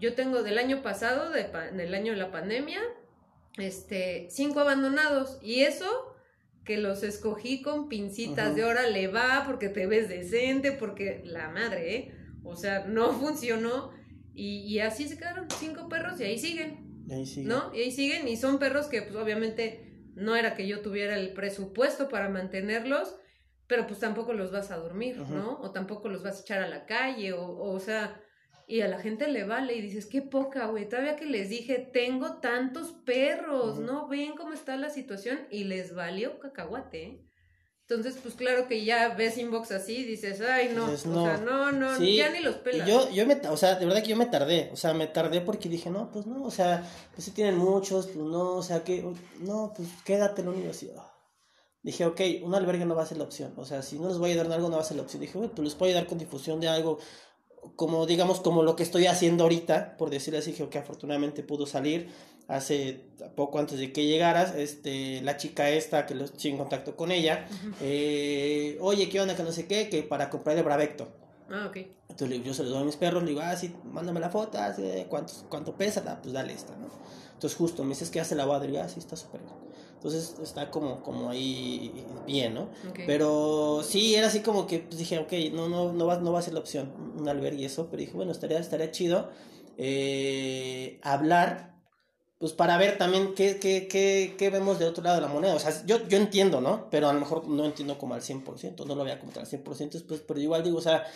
[0.00, 2.80] Yo tengo del año pasado, del año de la pandemia,
[3.56, 5.38] este, cinco abandonados.
[5.42, 6.16] Y eso
[6.64, 11.50] que los escogí con pincitas de hora le va porque te ves decente, porque la
[11.50, 12.19] madre, ¿eh?
[12.44, 13.92] O sea, no funcionó.
[14.32, 17.04] Y, así se quedaron cinco perros y ahí siguen.
[17.10, 17.48] ahí siguen.
[17.48, 17.74] ¿No?
[17.74, 18.26] Y ahí siguen.
[18.26, 23.16] Y son perros que, pues, obviamente, no era que yo tuviera el presupuesto para mantenerlos,
[23.66, 25.58] pero pues tampoco los vas a dormir, ¿no?
[25.60, 28.20] O tampoco los vas a echar a la calle, o, o, o sea,
[28.66, 30.88] y a la gente le vale y dices, qué poca, güey.
[30.88, 34.06] Todavía que les dije, tengo tantos perros, ¿no?
[34.06, 37.29] Ven cómo está la situación y les valió cacahuate, ¿eh?
[37.90, 41.72] Entonces, pues claro que ya ves inbox así y dices, ay, no, o sea, no,
[41.72, 42.86] no, ya ni los pelas.
[42.86, 45.40] Yo, yo me, o sea, de verdad que yo me tardé, o sea, me tardé
[45.40, 48.84] porque dije, no, pues no, o sea, pues si tienen muchos, pues no, o sea,
[48.84, 49.04] que,
[49.40, 51.02] no, pues quédate en la universidad.
[51.82, 54.18] Dije, ok, un albergue no va a ser la opción, o sea, si no les
[54.18, 55.20] voy a ayudar en algo, no va a ser la opción.
[55.20, 57.00] Dije, bueno, pues les puedo ayudar con difusión de algo,
[57.74, 62.08] como digamos, como lo que estoy haciendo ahorita, por decirlo así, que afortunadamente pudo salir
[62.50, 63.00] hace
[63.36, 67.46] poco antes de que llegaras, este, la chica esta, que estoy en contacto con ella,
[67.80, 69.36] eh, oye, ¿qué onda?
[69.36, 71.08] Que no sé qué, que para comprar el Bravecto.
[71.48, 71.78] Ah, ok.
[72.08, 74.58] Entonces yo se lo doy a mis perros, le digo, ah, sí, mándame la foto,
[74.58, 74.74] ah,
[75.08, 76.02] ¿cuánto, ¿cuánto pesa?
[76.06, 76.88] Ah, pues dale esta, ¿no?
[77.34, 79.54] Entonces justo me dices que hace la y digo, ah, sí, está súper bien.
[79.94, 82.68] Entonces está como, como ahí bien, ¿no?
[83.06, 86.40] Pero sí, era así como que pues, dije, ok, no, no, no, va, no va
[86.40, 89.28] a ser la opción un albergue y eso, pero dije, bueno, estaría, estaría chido
[89.76, 91.69] eh, hablar,
[92.40, 95.54] pues para ver también qué, qué, qué, qué, vemos de otro lado de la moneda.
[95.54, 96.90] O sea, yo, yo entiendo, ¿no?
[96.90, 99.48] Pero a lo mejor no entiendo como al 100%, no lo voy a contar al
[99.48, 101.06] 100%, después, pero igual digo, o sea,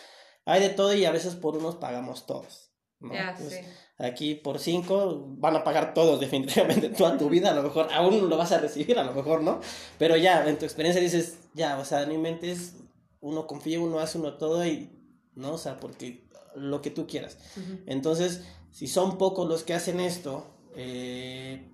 [0.45, 2.71] hay de todo y a veces por unos pagamos todos.
[3.01, 3.57] Ya, sí
[3.99, 8.29] aquí por cinco van a pagar todos definitivamente toda tu vida, a lo mejor aún
[8.29, 9.61] lo vas a recibir, a lo mejor no,
[9.99, 12.77] pero ya en tu experiencia dices, ya, o sea, en mi mente es,
[13.21, 14.91] uno confía, uno hace uno todo y,
[15.35, 15.55] ¿no?
[15.55, 17.39] O sea, porque lo que tú quieras.
[17.87, 21.71] Entonces, si son pocos los que hacen esto, eh,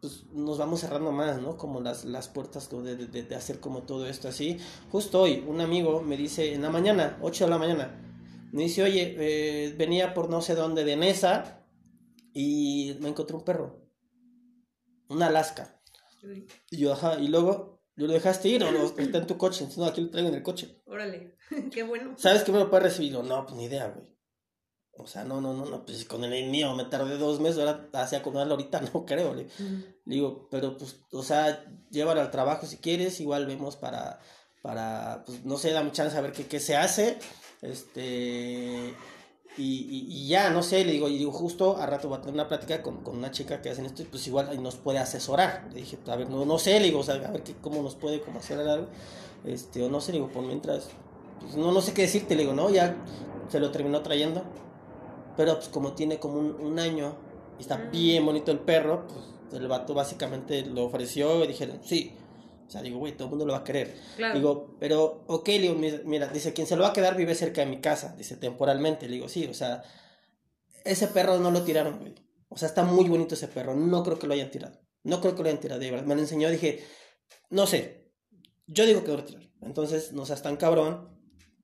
[0.00, 1.56] pues nos vamos cerrando más, ¿no?
[1.56, 4.58] Como las, las puertas de, de, de hacer como todo esto así.
[4.90, 8.02] Justo hoy, un amigo me dice, en la mañana, 8 de la mañana,
[8.52, 11.66] me dice, oye, eh, venía por no sé dónde de mesa
[12.32, 13.82] y me encontré un perro.
[15.08, 15.80] Un Alaska.
[16.70, 19.68] Y yo, ajá, y luego, ¿lo dejaste ir o lo, está en tu coche?
[19.76, 20.80] No, aquí lo traigo en el coche.
[20.86, 21.36] Órale,
[21.72, 22.14] qué bueno.
[22.16, 23.12] ¿Sabes qué me lo puede recibir?
[23.12, 24.15] No, pues ni idea, güey.
[24.98, 27.88] O sea, no, no, no, no, pues con el mío me tardé dos meses, ahora
[27.92, 29.34] hacia acomodarlo ahorita, no creo.
[29.34, 29.48] Le,
[30.04, 34.20] digo, pero pues, o sea, llévalo al trabajo si quieres, igual vemos para,
[34.62, 37.18] para, pues, no sé, dame chance a ver qué, qué se hace.
[37.62, 38.94] Este,
[39.58, 42.34] y, y, ya, no sé, le digo, y digo, justo a rato voy a tener
[42.34, 45.68] una plática con, con una chica que hacen esto, y pues igual nos puede asesorar.
[45.72, 47.82] Le dije, a ver, no, no sé, le digo, o sea, a ver qué, cómo
[47.82, 48.88] nos puede como hacer algo.
[49.44, 50.88] Este, o no sé, le digo, por mientras,
[51.40, 52.96] pues no, no sé qué decirte, le digo, no, ya
[53.48, 54.44] se lo terminó trayendo.
[55.36, 57.16] Pero pues como tiene como un, un año
[57.58, 62.16] y está bien bonito el perro, pues el vato básicamente lo ofreció y dijeron, sí.
[62.66, 63.94] O sea, digo, güey, todo el mundo lo va a querer.
[64.34, 67.60] Digo, pero, ok, le digo, mira, dice, quien se lo va a quedar vive cerca
[67.60, 69.06] de mi casa, dice, temporalmente.
[69.06, 69.84] Le digo, sí, o sea,
[70.84, 72.14] ese perro no lo tiraron, güey.
[72.48, 74.80] O sea, está muy bonito ese perro, no creo que lo hayan tirado.
[75.04, 76.06] No creo que lo hayan tirado, de verdad.
[76.06, 76.84] Me lo enseñó, dije,
[77.50, 78.10] no sé,
[78.66, 79.44] yo digo que lo tirar.
[79.60, 81.16] Entonces, no seas tan cabrón,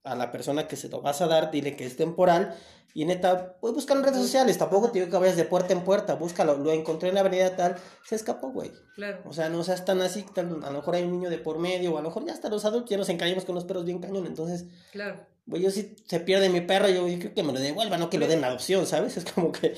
[0.05, 2.57] a la persona que se lo vas a dar, dile que es temporal.
[2.95, 4.59] Y neta, voy a buscar en redes sociales.
[4.59, 6.15] Tampoco te digo que vayas de puerta en puerta.
[6.15, 6.59] Búscalo.
[6.59, 7.77] Lo encontré en la avenida tal.
[8.05, 8.71] Se escapó, güey.
[8.95, 9.23] Claro.
[9.27, 10.25] O sea, no seas tan así.
[10.35, 11.95] Tan, a lo mejor hay un niño de por medio.
[11.95, 14.01] O a lo mejor ya hasta los adultos ya nos encañamos con los perros bien
[14.01, 14.27] cañón.
[14.27, 15.27] Entonces, claro.
[15.47, 18.11] Güey, yo si se pierde mi perro, yo, yo creo que me lo devuelvan, no
[18.11, 19.17] que lo den adopción, ¿sabes?
[19.17, 19.75] Es como que.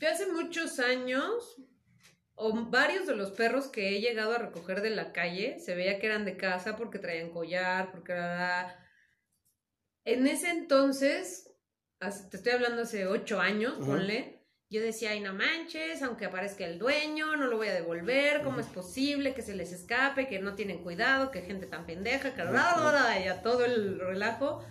[0.00, 1.56] Que hace muchos años,
[2.34, 6.00] o varios de los perros que he llegado a recoger de la calle, se veía
[6.00, 8.76] que eran de casa porque traían collar, porque era
[10.04, 11.51] en ese entonces,
[12.30, 16.78] te estoy hablando hace ocho años, ponle, yo decía, ay, no manches, aunque aparezca el
[16.78, 20.54] dueño, no lo voy a devolver, ¿cómo es posible que se les escape, que no
[20.54, 24.64] tienen cuidado, que gente tan pendeja, que ya todo el relajo.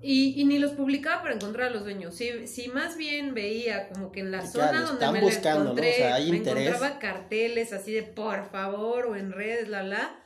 [0.00, 2.14] Y, ni los publicaba para encontrar a los dueños.
[2.14, 7.00] Si, si más bien veía como que en la zona donde me encontré, me encontraba
[7.00, 10.22] carteles así de por favor o en redes, la la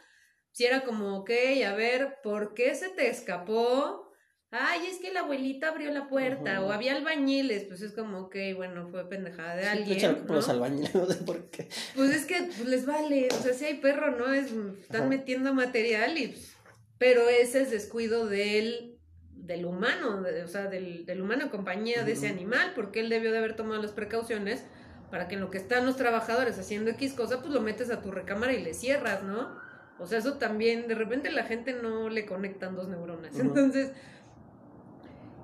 [0.53, 1.31] si era como, ok,
[1.67, 4.12] a ver, ¿por qué se te escapó?
[4.55, 8.37] Ay, es que la abuelita abrió la puerta, o había albañiles, pues es como, ok,
[8.55, 10.25] bueno, fue pendejada de alguien.
[10.27, 10.35] ¿no?
[10.35, 11.69] los albañiles, no sé por qué.
[11.97, 14.31] Pues es que pues, les vale, o sea, si hay perro, ¿no?
[14.31, 16.29] Es, están metiendo material y.
[16.29, 16.53] Pues,
[16.99, 18.99] pero ese es descuido del,
[19.33, 23.33] del humano, o sea, del, del humano en compañía de ese animal, porque él debió
[23.33, 24.63] de haber tomado las precauciones
[25.11, 28.03] para que en lo que están los trabajadores haciendo X cosa, pues lo metes a
[28.03, 29.57] tu recámara y le cierras, ¿no?
[29.99, 33.37] O sea, eso también, de repente la gente no le conectan dos neuronas.
[33.41, 33.93] Entonces,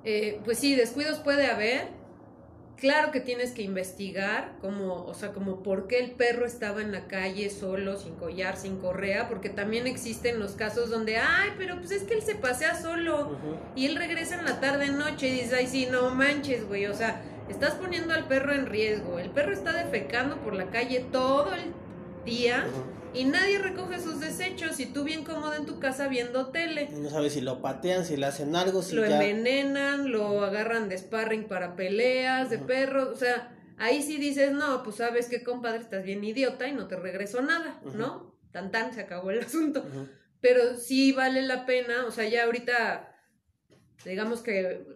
[0.05, 1.99] eh, pues sí, descuidos puede haber.
[2.77, 6.93] Claro que tienes que investigar, como, o sea, como por qué el perro estaba en
[6.93, 11.77] la calle solo, sin collar, sin correa, porque también existen los casos donde, ay, pero
[11.79, 13.37] pues es que él se pasea solo
[13.75, 16.95] y él regresa en la tarde noche y dice, ay, sí, no manches, güey, o
[16.95, 19.19] sea, estás poniendo al perro en riesgo.
[19.19, 21.73] El perro está defecando por la calle todo el
[22.25, 22.65] día
[23.19, 26.89] y nadie recoge sus desechos y tú bien cómodo en tu casa viendo tele.
[26.93, 30.97] No sabes si lo patean, si le hacen algo, si lo envenenan, lo agarran de
[30.97, 35.81] sparring para peleas de perros, o sea, ahí sí dices, no, pues sabes que compadre,
[35.81, 38.39] estás bien idiota y no te regreso nada, ¿no?
[38.53, 39.85] Tan tan, se acabó el asunto.
[40.41, 43.13] Pero sí vale la pena, o sea, ya ahorita,
[44.05, 44.87] digamos que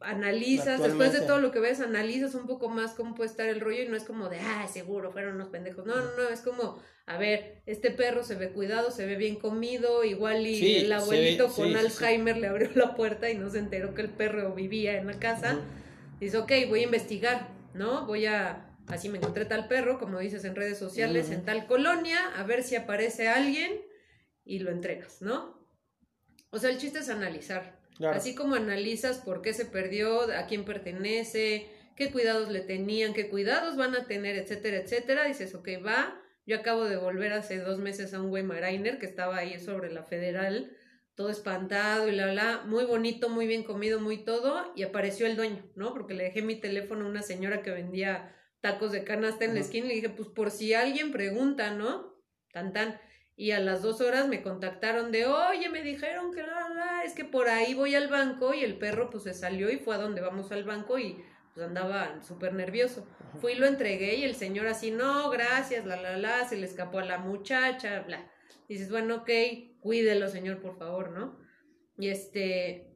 [0.00, 3.60] analizas, después de todo lo que ves, analizas un poco más cómo puede estar el
[3.60, 5.86] rollo y no es como de, ah, seguro, fueron unos pendejos.
[5.86, 9.36] No, no, no, es como, a ver, este perro se ve cuidado, se ve bien
[9.36, 13.94] comido, igual y el abuelito con Alzheimer le abrió la puerta y no se enteró
[13.94, 15.58] que el perro vivía en la casa.
[16.20, 18.06] Dice, ok, voy a investigar, ¿no?
[18.06, 22.18] Voy a, así me encontré tal perro, como dices en redes sociales, en tal colonia,
[22.36, 23.80] a ver si aparece alguien
[24.44, 25.58] y lo entregas, ¿no?
[26.50, 30.64] O sea, el chiste es analizar Así como analizas por qué se perdió, a quién
[30.64, 35.24] pertenece, qué cuidados le tenían, qué cuidados van a tener, etcétera, etcétera.
[35.24, 36.20] Dices, ok, va.
[36.46, 40.02] Yo acabo de volver hace dos meses a un Weimarainer que estaba ahí sobre la
[40.02, 40.74] federal,
[41.14, 45.36] todo espantado y la bla, muy bonito, muy bien comido, muy todo, y apareció el
[45.36, 45.92] dueño, ¿no?
[45.92, 49.60] Porque le dejé mi teléfono a una señora que vendía tacos de canasta en la
[49.60, 52.16] esquina y le dije, pues por si alguien pregunta, ¿no?
[52.52, 52.98] Tan tan.
[53.36, 56.68] Y a las dos horas me contactaron de, oye, me dijeron que la,
[57.04, 59.94] es que por ahí voy al banco y el perro pues se salió y fue
[59.94, 61.22] a donde vamos al banco y
[61.54, 63.06] pues andaba súper nervioso.
[63.40, 66.66] Fui y lo entregué y el señor así, no, gracias, la, la, la, se le
[66.66, 68.30] escapó a la muchacha, bla.
[68.68, 69.30] dices, bueno, ok,
[69.80, 71.38] cuídelo, señor, por favor, ¿no?
[71.98, 72.90] Y este,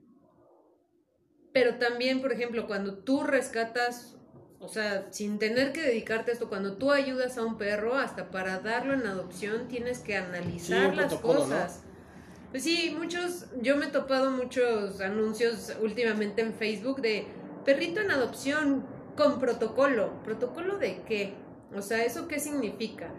[1.53, 4.17] pero también, por ejemplo, cuando tú rescatas
[4.62, 8.31] o sea, sin tener que dedicarte a esto, cuando tú ayudas a un perro, hasta
[8.31, 11.83] para darlo en adopción, tienes que analizar las cosas.
[12.53, 17.27] Pues sí, muchos, yo me he topado muchos anuncios últimamente en Facebook de
[17.65, 18.85] perrito en adopción
[19.17, 20.23] con protocolo.
[20.23, 21.35] ¿Protocolo de qué?
[21.75, 23.11] O sea, ¿eso qué significa?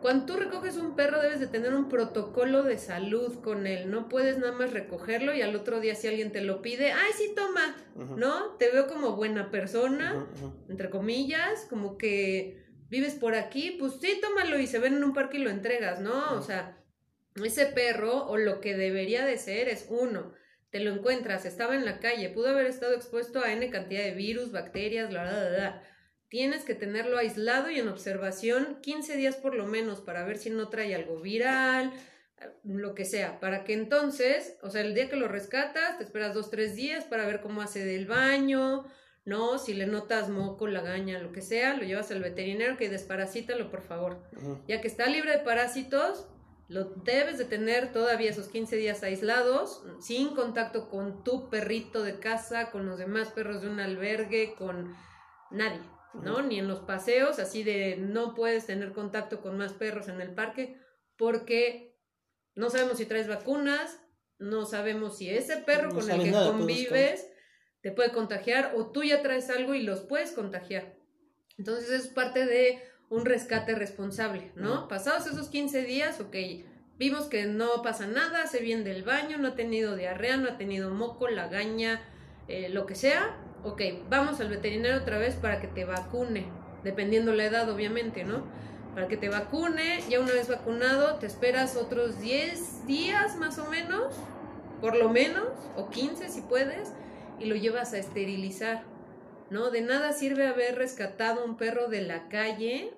[0.00, 3.90] cuando tú recoges un perro debes de tener un protocolo de salud con él.
[3.90, 7.12] No puedes nada más recogerlo y al otro día si alguien te lo pide, ay,
[7.16, 7.76] sí, toma,
[8.16, 8.56] ¿no?
[8.58, 10.26] Te veo como buena persona,
[10.68, 15.12] entre comillas, como que vives por aquí, pues sí, tómalo y se ven en un
[15.12, 16.32] parque y lo entregas, ¿no?
[16.32, 16.79] O sea,
[17.44, 20.34] ese perro o lo que debería de ser es uno.
[20.70, 24.14] Te lo encuentras, estaba en la calle, pudo haber estado expuesto a N cantidad de
[24.14, 25.82] virus, bacterias, bla, bla, bla
[26.30, 30.48] tienes que tenerlo aislado y en observación 15 días por lo menos para ver si
[30.48, 31.92] no trae algo viral,
[32.64, 36.32] lo que sea, para que entonces, o sea, el día que lo rescatas, te esperas
[36.32, 38.86] dos, tres días para ver cómo hace del baño,
[39.24, 39.58] ¿no?
[39.58, 43.82] Si le notas moco, lagaña, lo que sea, lo llevas al veterinario que desparasítalo, por
[43.82, 44.22] favor.
[44.68, 46.28] Ya que está libre de parásitos,
[46.70, 52.20] lo debes de tener todavía esos 15 días aislados, sin contacto con tu perrito de
[52.20, 54.94] casa, con los demás perros de un albergue, con
[55.50, 55.80] nadie.
[56.14, 56.42] ¿no?
[56.42, 60.32] Ni en los paseos, así de no puedes tener contacto con más perros en el
[60.32, 60.80] parque
[61.16, 61.98] porque
[62.54, 64.00] no sabemos si traes vacunas,
[64.38, 67.26] no sabemos si ese perro con el que convives
[67.80, 70.96] te puede contagiar o tú ya traes algo y los puedes contagiar.
[71.58, 74.86] Entonces es parte de un rescate responsable, ¿no?
[74.86, 76.36] Pasados esos 15 días, ok,
[76.96, 80.56] vimos que no pasa nada, se viene del baño, no ha tenido diarrea, no ha
[80.56, 82.00] tenido moco, lagaña,
[82.46, 86.46] eh, lo que sea, ok, vamos al veterinario otra vez para que te vacune,
[86.84, 88.44] dependiendo la edad, obviamente, ¿no?
[88.94, 93.66] Para que te vacune, ya una vez vacunado, te esperas otros 10 días más o
[93.66, 94.14] menos,
[94.80, 96.92] por lo menos, o 15 si puedes,
[97.40, 98.84] y lo llevas a esterilizar,
[99.50, 99.70] ¿no?
[99.70, 102.94] De nada sirve haber rescatado un perro de la calle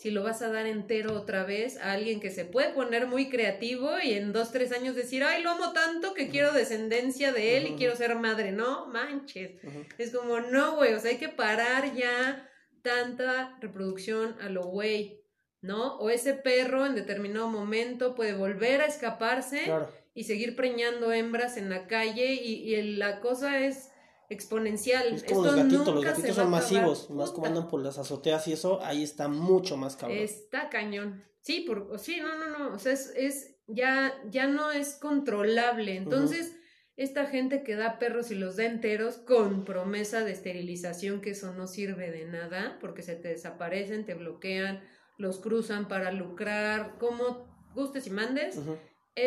[0.00, 3.28] si lo vas a dar entero otra vez a alguien que se puede poner muy
[3.28, 7.58] creativo y en dos, tres años decir, ay, lo amo tanto que quiero descendencia de
[7.58, 9.60] él y quiero ser madre, no, manches.
[9.98, 15.22] Es como, no, güey, o sea, hay que parar ya tanta reproducción a lo güey,
[15.60, 15.98] ¿no?
[15.98, 19.70] O ese perro en determinado momento puede volver a escaparse
[20.14, 23.89] y seguir preñando hembras en la calle y, y la cosa es
[24.30, 25.12] exponencial.
[25.12, 28.54] Es como los gatitos, los gatitos son masivos, más como andan por las azoteas y
[28.54, 30.18] eso, ahí está mucho más cabrón.
[30.18, 31.24] Está cañón.
[31.42, 35.96] Sí, por, sí, no, no, no, o sea, es, es ya, ya no es controlable.
[35.96, 36.56] Entonces,
[36.96, 41.52] esta gente que da perros y los da enteros con promesa de esterilización, que eso
[41.54, 44.82] no sirve de nada, porque se te desaparecen, te bloquean,
[45.18, 48.58] los cruzan para lucrar, como gustes y mandes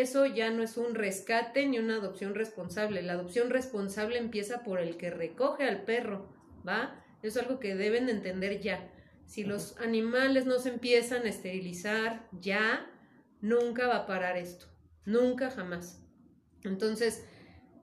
[0.01, 3.01] eso ya no es un rescate ni una adopción responsable.
[3.01, 6.33] La adopción responsable empieza por el que recoge al perro,
[6.67, 7.03] ¿va?
[7.21, 8.91] Es algo que deben entender ya.
[9.25, 12.89] Si los animales no se empiezan a esterilizar ya,
[13.41, 14.67] nunca va a parar esto.
[15.05, 16.01] Nunca, jamás.
[16.63, 17.23] Entonces,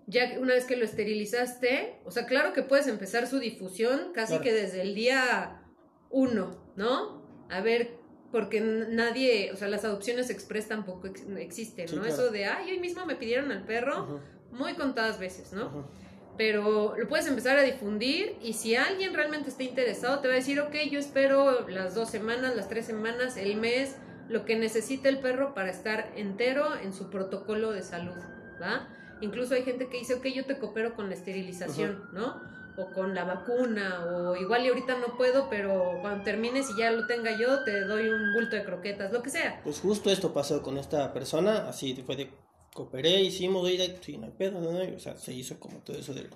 [0.07, 4.39] ya una vez que lo esterilizaste, o sea, claro que puedes empezar su difusión casi
[4.41, 5.63] que desde el día
[6.11, 7.47] uno, ¿no?
[7.49, 8.00] A ver
[8.33, 12.05] porque nadie, o sea, las adopciones express tampoco existen, ¿no?
[12.05, 14.21] Eso de, ay, hoy mismo me pidieron al perro,
[14.53, 15.89] muy contadas veces, ¿no?
[16.37, 20.37] Pero lo puedes empezar a difundir y si alguien realmente está interesado, te va a
[20.37, 23.97] decir, ok, yo espero las dos semanas, las tres semanas, el mes,
[24.29, 28.17] lo que necesita el perro para estar entero en su protocolo de salud,
[28.63, 28.89] ¿va?
[29.21, 32.41] Incluso hay gente que dice, ok, yo te coopero con la esterilización, ¿no?
[32.77, 36.91] O con la vacuna, o igual y ahorita no puedo, pero cuando termines y ya
[36.91, 39.61] lo tenga yo, te doy un bulto de croquetas, lo que sea.
[39.63, 42.31] Pues justo esto pasó con esta persona, así fue de
[42.75, 43.69] cooperé, hicimos,
[44.01, 46.31] sí, no hay pedo, no, o sea, se hizo como todo eso del,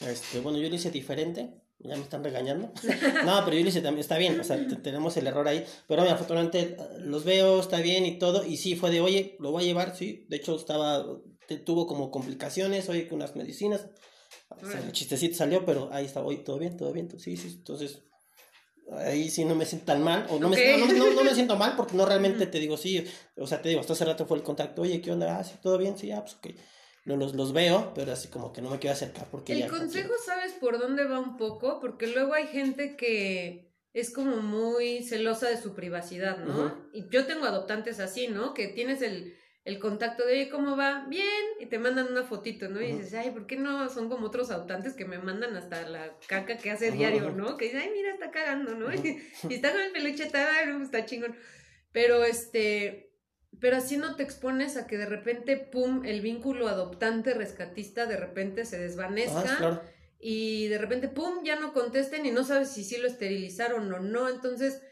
[0.00, 2.72] este, bueno, yo lo hice diferente, ya me están regañando.
[3.24, 5.64] No, pero yo lo hice también, está bien, o sea, tenemos el error ahí.
[5.86, 8.44] Pero mira, afortunadamente los veo, está bien y todo.
[8.44, 10.26] Y sí, fue de, oye, lo voy a llevar, sí.
[10.28, 11.04] De hecho, estaba,
[11.64, 13.86] tuvo como complicaciones, oye, que unas medicinas.
[14.48, 17.54] O sea, el chistecito salió, pero ahí está, hoy todo bien, todo bien, sí, sí,
[17.58, 18.02] entonces
[18.92, 21.74] ahí sí no me siento tan mal, o no, me, no, no, me siento mal
[21.76, 23.04] porque no realmente te digo, sí,
[23.36, 25.38] o sea, te digo, hasta hace rato fue el contacto, oye, ¿qué onda?
[25.38, 26.48] Ah, sí, todo bien, sí, ah, pues ok.
[27.06, 30.52] Los, los veo, pero así como que no me quiero acercar porque El consejo, ¿sabes
[30.54, 31.78] por dónde va un poco?
[31.78, 36.88] Porque luego hay gente que es como muy celosa de su privacidad, ¿no?
[36.94, 38.54] Y yo tengo adoptantes así, ¿no?
[38.54, 39.34] Que tienes el
[39.64, 41.06] el contacto de, oye, ¿cómo va?
[41.08, 41.26] Bien,
[41.58, 42.82] y te mandan una fotito, ¿no?
[42.82, 46.18] Y dices, ay, ¿por qué no son como otros autantes que me mandan hasta la
[46.28, 47.56] caca que hace diario, ¿no?
[47.56, 48.92] Que dicen, ay, mira, está cagando, ¿no?
[49.48, 51.34] Y, está con el peluche, está, está chingón.
[51.92, 53.14] Pero este,
[53.58, 58.18] pero así no te expones a que de repente, pum, el vínculo adoptante rescatista de
[58.18, 59.58] repente se desvanezca.
[59.60, 59.82] Ah,
[60.18, 64.00] y de repente, pum, ya no contesten y no sabes si sí lo esterilizaron o
[64.00, 64.28] no.
[64.28, 64.82] Entonces,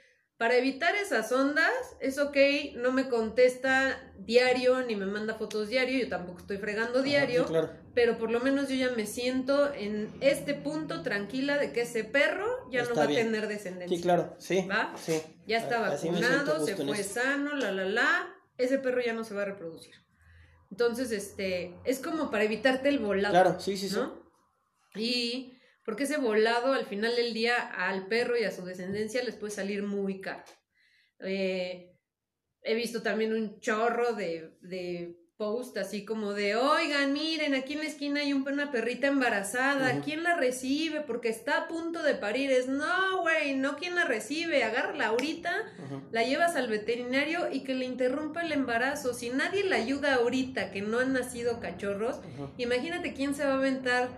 [0.43, 1.71] Para evitar esas ondas,
[2.01, 2.37] es ok,
[2.75, 7.47] no me contesta diario ni me manda fotos diario, yo tampoco estoy fregando diario,
[7.95, 12.03] pero por lo menos yo ya me siento en este punto tranquila de que ese
[12.03, 13.97] perro ya no va a tener descendencia.
[13.97, 14.67] Sí, claro, sí.
[14.69, 14.93] ¿Va?
[15.01, 15.23] Sí.
[15.47, 19.43] Ya está vacunado, se fue sano, la, la, la, ese perro ya no se va
[19.43, 19.95] a reproducir.
[20.73, 23.33] Entonces, este, es como para evitarte el volado.
[23.33, 24.21] Claro, sí, sí, ¿no?
[24.93, 25.01] sí.
[25.01, 25.52] Y
[25.85, 29.53] porque ese volado al final del día al perro y a su descendencia les puede
[29.53, 30.45] salir muy caro.
[31.21, 31.97] Eh,
[32.63, 37.81] he visto también un chorro de, de post así como de, oigan, miren, aquí en
[37.81, 41.01] la esquina hay una perrita embarazada, ¿quién la recibe?
[41.01, 42.53] Porque está a punto de parir.
[42.53, 44.63] Es, no, güey, no, ¿quién la recibe?
[44.63, 45.53] Agárrala ahorita,
[46.13, 49.15] la llevas al veterinario y que le interrumpa el embarazo.
[49.15, 52.21] Si nadie la ayuda ahorita, que no han nacido cachorros,
[52.57, 54.11] imagínate quién se va a aventar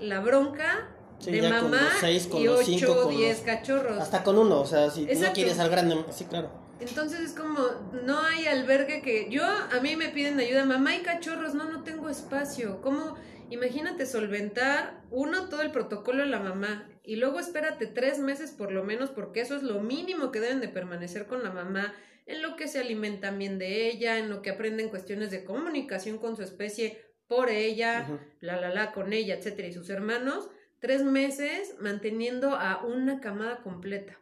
[0.00, 0.94] la bronca
[1.24, 3.98] de mamá y 8 o 10 cachorros.
[3.98, 6.50] Hasta con uno, o sea, si no quieres al grande, sí, claro.
[6.80, 7.58] Entonces es como,
[8.04, 11.82] no hay albergue que yo, a mí me piden ayuda, mamá y cachorros, no, no
[11.82, 12.80] tengo espacio.
[12.82, 13.16] ¿Cómo?
[13.50, 18.70] Imagínate solventar, uno, todo el protocolo de la mamá y luego espérate tres meses por
[18.70, 21.94] lo menos, porque eso es lo mínimo que deben de permanecer con la mamá,
[22.26, 26.18] en lo que se alimentan bien de ella, en lo que aprenden cuestiones de comunicación
[26.18, 28.06] con su especie por ella,
[28.40, 30.48] la la la con ella, etcétera, y sus hermanos
[30.80, 34.18] tres meses manteniendo a una camada completa.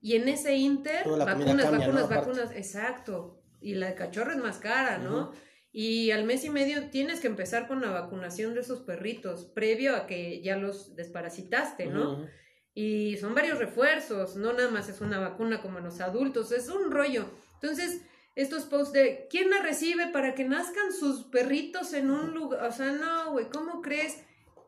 [0.00, 3.40] Y en ese inter, vacunas, vacunas, vacunas, exacto.
[3.60, 5.32] Y la de cachorro es más cara, ¿no?
[5.72, 9.96] Y al mes y medio tienes que empezar con la vacunación de esos perritos, previo
[9.96, 12.26] a que ya los desparasitaste, ¿no?
[12.74, 16.68] Y son varios refuerzos, no nada más es una vacuna como en los adultos, es
[16.68, 17.30] un rollo.
[17.54, 18.02] Entonces,
[18.34, 22.66] estos posts de ¿quién la recibe para que nazcan sus perritos en un lugar?
[22.66, 24.18] O sea, no, güey, ¿cómo crees?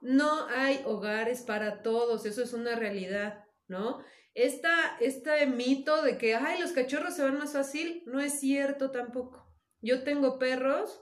[0.04, 4.04] No hay hogares para todos, eso es una realidad, ¿no?
[4.34, 8.90] Esta, este mito de que, ay, los cachorros se van más fácil, no es cierto
[8.90, 9.48] tampoco.
[9.80, 11.00] Yo tengo perros,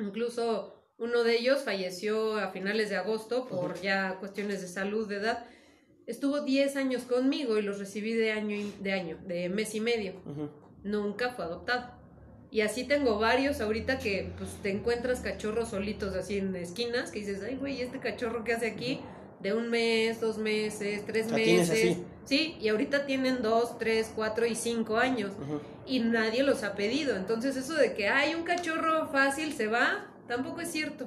[0.00, 5.16] incluso uno de ellos falleció a finales de agosto por ya cuestiones de salud, de
[5.16, 5.46] edad.
[6.06, 10.20] Estuvo 10 años conmigo y los recibí de año, de año, de mes y medio.
[10.82, 12.01] Nunca fue adoptado.
[12.52, 17.20] Y así tengo varios ahorita que pues te encuentras cachorros solitos así en esquinas que
[17.20, 19.00] dices, ay güey, ¿este cachorro qué hace aquí?
[19.40, 21.96] De un mes, dos meses, tres meses.
[22.26, 25.32] Sí, y ahorita tienen dos, tres, cuatro y cinco años.
[25.86, 27.16] Y nadie los ha pedido.
[27.16, 31.06] Entonces eso de que hay un cachorro fácil se va, tampoco es cierto.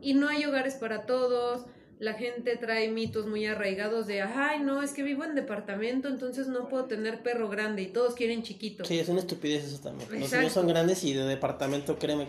[0.00, 1.66] Y no hay hogares para todos
[1.98, 6.48] la gente trae mitos muy arraigados de, ay, no, es que vivo en departamento, entonces
[6.48, 8.84] no puedo tener perro grande y todos quieren chiquito.
[8.84, 10.08] Sí, es una estupidez eso también.
[10.20, 12.26] Los niños son grandes y de departamento, créeme,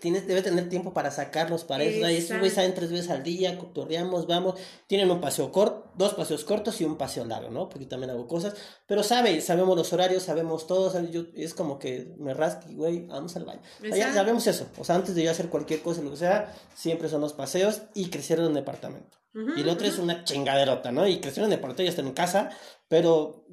[0.00, 2.06] tienes, debe tener tiempo para sacarlos para eso.
[2.06, 6.44] Esos güeyes salen tres veces al día, cotorreamos, vamos, tienen un paseo corto, dos paseos
[6.44, 7.68] cortos y un paseo largo, ¿no?
[7.68, 8.54] Porque también hago cosas,
[8.86, 10.94] pero sabe, sabemos los horarios, sabemos todos,
[11.34, 13.60] es como que me rasque, güey, vamos al baño.
[13.82, 17.08] Ya sabemos eso, o sea, antes de yo hacer cualquier cosa, lo que sea, siempre
[17.08, 19.18] son los paseos y crecer en un departamento.
[19.56, 21.08] Y el otro es una chingaderota, ¿no?
[21.08, 22.50] Y crecieron en el ya están en casa,
[22.86, 23.44] pero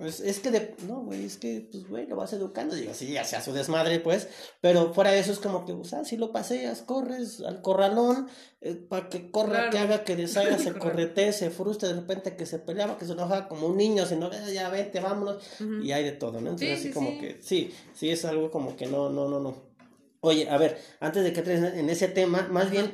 [0.00, 3.24] es, que de, no, güey, es que, pues, güey, lo vas educando, digo, sí, ya
[3.24, 4.28] sea su desmadre, pues,
[4.60, 8.28] pero fuera de eso es como que, o sea, si lo paseas, corres al corralón,
[8.60, 12.46] eh, para que corra, que haga, que deshaga, se correte, se frustre, de repente que
[12.46, 15.42] se peleaba, que se enoja como un niño, si no, ya vete, vámonos,
[15.82, 16.50] y hay de todo, ¿no?
[16.50, 19.72] Entonces, así como que, sí, sí, es algo como que no, no, no, no.
[20.20, 22.92] Oye, a ver, antes de que entres en ese tema, más bien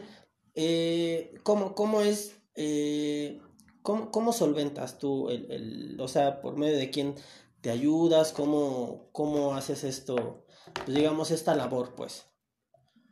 [0.61, 3.41] eh, ¿cómo, ¿cómo, es, eh,
[3.89, 7.15] cómo, cómo, solventas tú, el, el, o sea, por medio de quién
[7.63, 10.45] te ayudas, cómo, cómo haces esto,
[10.85, 12.27] pues digamos, esta labor, pues?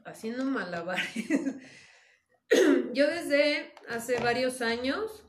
[0.04, 1.14] Haciendo malabares.
[2.92, 5.24] Yo desde hace varios años,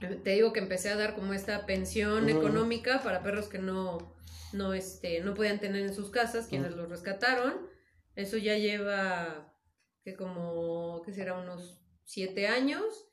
[0.00, 4.16] te digo que empecé a dar como esta pensión económica para perros que no,
[4.52, 7.68] no, este, no podían tener en sus casas, quienes los rescataron.
[8.16, 9.54] Eso ya lleva
[10.02, 13.11] que como, que será unos siete años,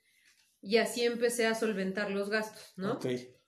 [0.62, 3.00] y así empecé a solventar los gastos, ¿no?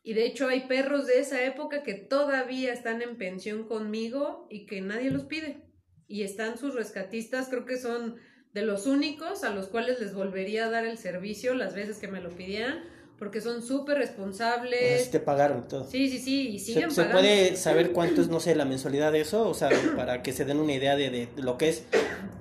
[0.04, 4.66] Y de hecho hay perros de esa época que todavía están en pensión conmigo y
[4.66, 5.68] que nadie los pide.
[6.08, 8.16] Y están sus rescatistas, creo que son
[8.54, 12.08] de los únicos a los cuales les volvería a dar el servicio las veces que
[12.08, 12.84] me lo pidieran,
[13.18, 15.12] porque son súper responsables.
[15.12, 15.88] te pagaron todo.
[15.88, 19.12] Sí, sí, sí, y siguen ¿Se, ¿Se puede saber cuánto es, no sé, la mensualidad
[19.12, 19.48] de eso?
[19.48, 21.86] O sea, para que se den una idea de, de, lo que es,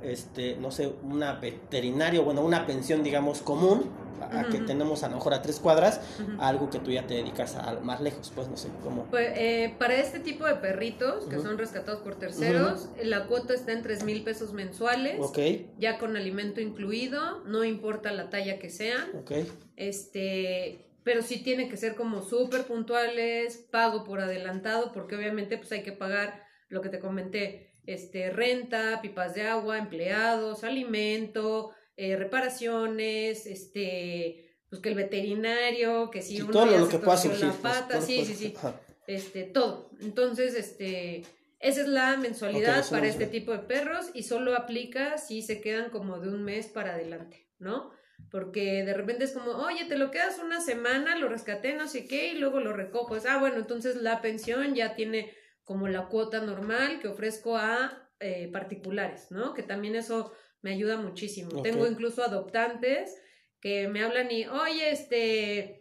[0.03, 3.91] este, no sé, una veterinario, bueno, una pensión, digamos, común,
[4.21, 6.01] a, que tenemos a lo mejor a tres cuadras,
[6.39, 9.05] algo que tú ya te dedicas a, más lejos, pues no sé cómo.
[9.07, 13.73] Pues, eh, para este tipo de perritos, que son rescatados por terceros, la cuota está
[13.73, 15.17] en tres mil pesos mensuales.
[15.21, 15.39] Ok.
[15.79, 19.09] Ya con alimento incluido, no importa la talla que sea.
[19.19, 19.33] Ok.
[19.77, 25.73] Este, pero sí tienen que ser como súper puntuales, pago por adelantado, porque obviamente pues
[25.73, 31.71] hay que pagar lo que te comenté, este, renta, pipas de agua, empleados, alimento,
[32.03, 36.98] eh, reparaciones, este, pues que el veterinario, que si uno todo ya lo se que
[36.98, 38.80] pueda torció surgir, la pues, pata, sí, sí, sí, ajá.
[39.07, 39.90] este, todo.
[40.01, 41.24] Entonces, este,
[41.59, 45.90] esa es la mensualidad para este tipo de perros y solo aplica si se quedan
[45.90, 47.90] como de un mes para adelante, ¿no?
[48.30, 52.07] Porque de repente es como, oye, te lo quedas una semana, lo rescaté, no sé
[52.07, 53.14] qué, y luego lo recojo.
[53.14, 55.34] Es, ah, bueno, entonces la pensión ya tiene
[55.64, 59.53] como la cuota normal que ofrezco a eh, particulares, ¿no?
[59.53, 60.32] Que también eso
[60.63, 61.63] me ayuda muchísimo.
[61.63, 63.17] Tengo incluso adoptantes
[63.61, 65.81] que me hablan y, oye, este,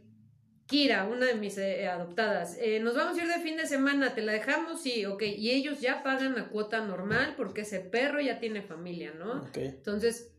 [0.69, 4.13] Kira, una de mis eh, adoptadas, eh, nos vamos a ir de fin de semana,
[4.13, 4.83] ¿te la dejamos?
[4.83, 5.23] Sí, ok.
[5.23, 9.41] Y ellos ya pagan la cuota normal porque ese perro ya tiene familia, ¿no?
[9.41, 9.57] Ok.
[9.57, 10.31] Entonces,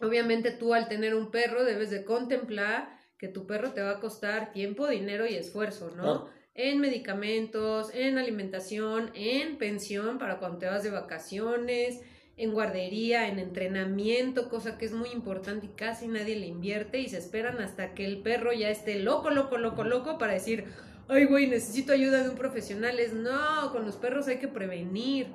[0.00, 4.00] obviamente tú al tener un perro debes de contemplar que tu perro te va a
[4.00, 6.30] costar tiempo, dinero y esfuerzo, ¿no?
[6.54, 12.00] En medicamentos, en alimentación, en pensión para cuando te vas de vacaciones,
[12.36, 17.08] en guardería, en entrenamiento, cosa que es muy importante y casi nadie le invierte y
[17.08, 20.66] se esperan hasta que el perro ya esté loco, loco, loco, loco para decir,
[21.08, 22.98] ay güey, necesito ayuda de un profesional.
[22.98, 25.28] Es no, con los perros hay que prevenir.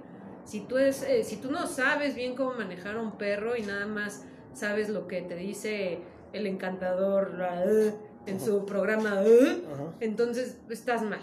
[0.45, 3.61] Si tú, es, eh, si tú no sabes bien cómo manejar a un perro y
[3.61, 5.99] nada más sabes lo que te dice
[6.33, 7.37] el encantador
[7.67, 7.93] eh,
[8.25, 9.61] en su programa, eh,
[9.99, 11.21] entonces estás mal,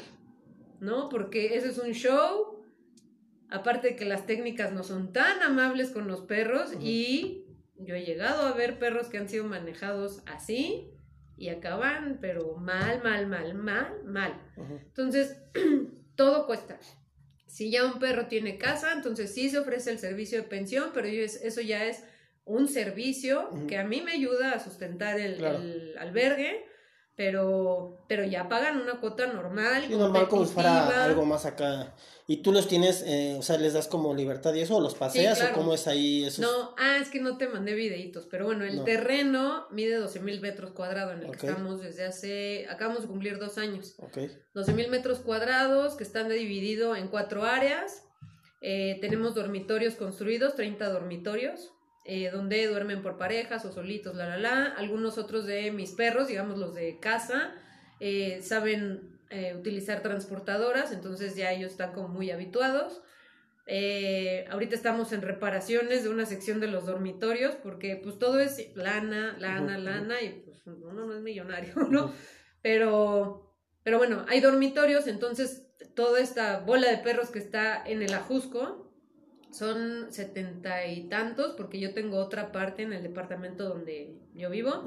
[0.81, 1.09] ¿no?
[1.09, 2.48] Porque eso es un show,
[3.51, 7.45] aparte de que las técnicas no son tan amables con los perros y
[7.77, 10.91] yo he llegado a ver perros que han sido manejados así
[11.37, 14.35] y acaban, pero mal, mal, mal, mal, mal.
[14.57, 15.37] Entonces,
[16.17, 16.79] todo cuesta.
[17.47, 21.07] Si ya un perro tiene casa, entonces sí se ofrece el servicio de pensión, pero
[21.07, 22.05] eso ya es
[22.45, 25.59] un servicio que a mí me ayuda a sustentar el, Claro.
[25.59, 26.65] el albergue,
[27.19, 29.87] pero, pero ya pagan una cuota normal.
[29.89, 31.93] Sí, normal como si fuera algo más acá.
[32.29, 34.95] ¿Y tú los tienes, eh, o sea, les das como libertad y eso, o los
[34.95, 35.53] paseas claro.
[35.53, 36.43] o cómo es ahí eso?
[36.43, 38.85] No, ah, es que no te mandé videitos, pero bueno, el No.
[38.85, 43.41] terreno mide 12 mil metros cuadrados en el que estamos desde hace, acabamos de cumplir
[43.41, 43.97] dos años.
[43.99, 44.19] Ok.
[44.55, 48.05] 12 mil metros cuadrados que están divididos en cuatro áreas.
[48.61, 51.73] Eh, tenemos dormitorios construidos, 30 dormitorios,
[52.11, 54.65] eh, donde duermen por parejas o solitos, la, la, la.
[54.65, 57.55] Algunos otros de mis perros, digamos los de casa,
[58.01, 63.03] eh, saben eh, utilizar transportadoras, entonces ya ellos están como muy habituados.
[64.51, 69.37] Ahorita estamos en reparaciones de una sección de los dormitorios porque pues todo es lana,
[69.39, 72.15] lana, lana y pues uno no es millonario, ¿no?
[72.63, 78.15] Pero, pero bueno, hay dormitorios, entonces toda esta bola de perros que está en el
[78.15, 78.88] Ajusco
[79.51, 84.83] son setenta y tantos, porque yo tengo otra parte en el departamento donde yo vivo,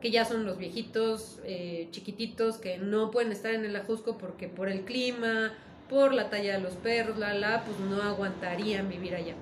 [0.00, 4.48] que ya son los viejitos eh, chiquititos que no pueden estar en el Ajusco porque
[4.48, 5.52] por el clima,
[5.88, 9.34] por la talla de los perros, la, la, pues no aguantarían vivir allá.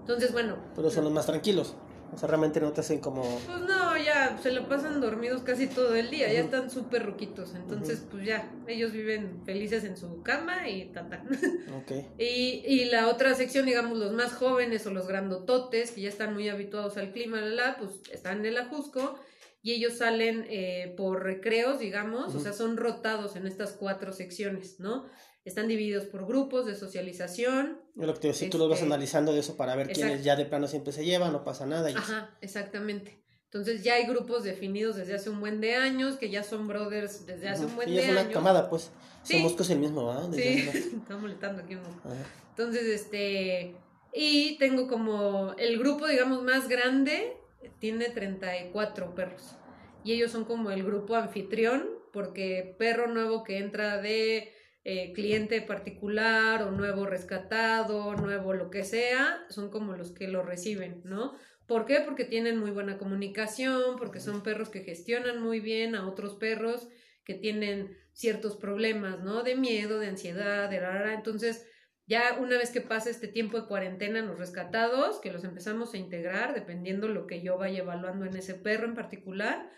[0.00, 1.74] Entonces, bueno, Pero son los más tranquilos.
[2.12, 3.22] O sea, realmente no te hacen como...
[3.22, 7.54] pues no, ya se lo pasan dormidos casi todo el día, ya están súper ruquitos,
[7.54, 11.22] entonces pues ya, ellos viven felices en su cama y tata.
[11.80, 11.92] Ok.
[12.18, 16.34] y, y la otra sección, digamos, los más jóvenes o los grandototes, que ya están
[16.34, 19.18] muy habituados al clima, la, la, pues están en el ajusco
[19.62, 24.80] y ellos salen eh, por recreos, digamos, o sea, son rotados en estas cuatro secciones,
[24.80, 25.06] ¿no?
[25.44, 29.32] Están divididos por grupos de socialización, lo que te si tú los vas Este, analizando
[29.32, 31.90] de eso para ver quiénes ya de plano siempre se llevan, no pasa nada.
[31.90, 33.22] Y Ajá, exactamente.
[33.44, 37.26] Entonces ya hay grupos definidos desde hace un buen de años, que ya son brothers
[37.26, 38.32] desde hace un buen Sí, de es una años.
[38.34, 38.92] camada, pues.
[39.22, 39.34] Sí.
[39.34, 40.28] Ese mosco es el mismo, ¿verdad?
[40.28, 41.88] Desde Sí, está molestando aquí uno.
[42.04, 42.14] Ajá.
[42.50, 43.74] Entonces, este,
[44.14, 47.36] y tengo como el grupo, digamos, más grande,
[47.80, 49.56] tiene 34 perros.
[50.04, 54.52] Y ellos son como el grupo anfitrión, porque perro nuevo que entra de
[54.84, 60.42] eh, cliente particular o nuevo rescatado, nuevo lo que sea, son como los que lo
[60.42, 61.34] reciben, ¿no?
[61.66, 62.00] ¿Por qué?
[62.00, 66.88] Porque tienen muy buena comunicación, porque son perros que gestionan muy bien a otros perros
[67.24, 69.42] que tienen ciertos problemas, ¿no?
[69.42, 71.14] De miedo, de ansiedad, de rara.
[71.14, 71.66] Entonces,
[72.06, 75.94] ya una vez que pasa este tiempo de cuarentena en los rescatados, que los empezamos
[75.94, 79.70] a integrar, dependiendo lo que yo vaya evaluando en ese perro en particular,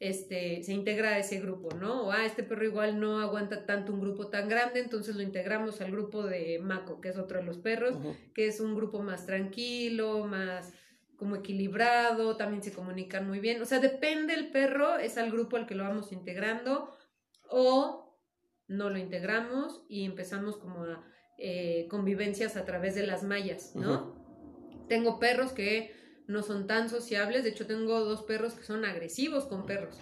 [0.00, 2.06] este, se integra a ese grupo, ¿no?
[2.06, 5.82] O, ah, este perro igual no aguanta tanto un grupo tan grande, entonces lo integramos
[5.82, 7.98] al grupo de Mako, que es otro de los perros,
[8.34, 10.72] que es un grupo más tranquilo, más
[11.16, 13.60] como equilibrado, también se comunican muy bien.
[13.60, 16.90] O sea, depende el perro, es al grupo al que lo vamos integrando
[17.50, 18.18] o
[18.68, 21.04] no lo integramos y empezamos como a
[21.36, 24.14] eh, convivencias a través de las mallas, ¿no?
[24.88, 25.92] Tengo perros que
[26.30, 27.44] no son tan sociables.
[27.44, 29.96] De hecho, tengo dos perros que son agresivos con perros.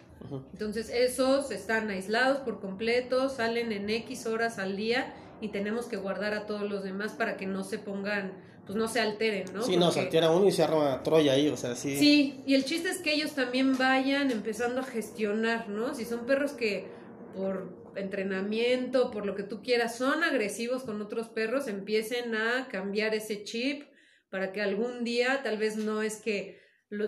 [0.52, 5.96] Entonces, esos están aislados por completo, salen en X horas al día y tenemos que
[5.96, 8.32] guardar a todos los demás para que no se pongan,
[8.66, 9.62] pues no se alteren, ¿no?
[9.62, 11.96] Sí, no, se altera uno y se arma Troya ahí, o sea, sí.
[11.96, 15.94] Sí, y el chiste es que ellos también vayan empezando a gestionar, ¿no?
[15.94, 16.88] Si son perros que
[17.36, 23.14] por entrenamiento, por lo que tú quieras, son agresivos con otros perros, empiecen a cambiar
[23.14, 23.84] ese chip
[24.30, 26.58] para que algún día, tal vez no es que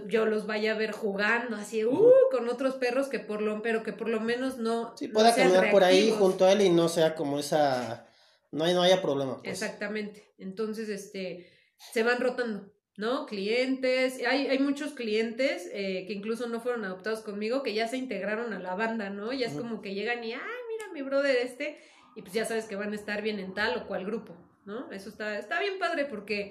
[0.09, 3.83] yo los vaya a ver jugando así, uh, con otros perros que por lo, pero
[3.83, 4.95] que por lo menos no.
[4.97, 8.07] Sí, pueda caminar por ahí junto a él y no sea como esa,
[8.51, 9.41] no, hay, no haya problema.
[9.43, 9.53] Pues.
[9.53, 10.35] Exactamente.
[10.39, 11.51] Entonces, este,
[11.93, 13.25] se van rotando, ¿no?
[13.25, 17.97] Clientes, hay, hay muchos clientes eh, que incluso no fueron adoptados conmigo, que ya se
[17.97, 19.33] integraron a la banda, ¿no?
[19.33, 21.79] Ya es como que llegan y, ay, mira mi brother este,
[22.17, 24.93] y pues ya sabes que van a estar bien en tal o cual grupo, ¿no?
[24.93, 26.51] Eso está, está bien padre porque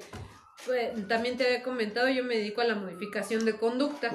[1.07, 4.11] también te había comentado, yo me dedico a la modificación de conducta.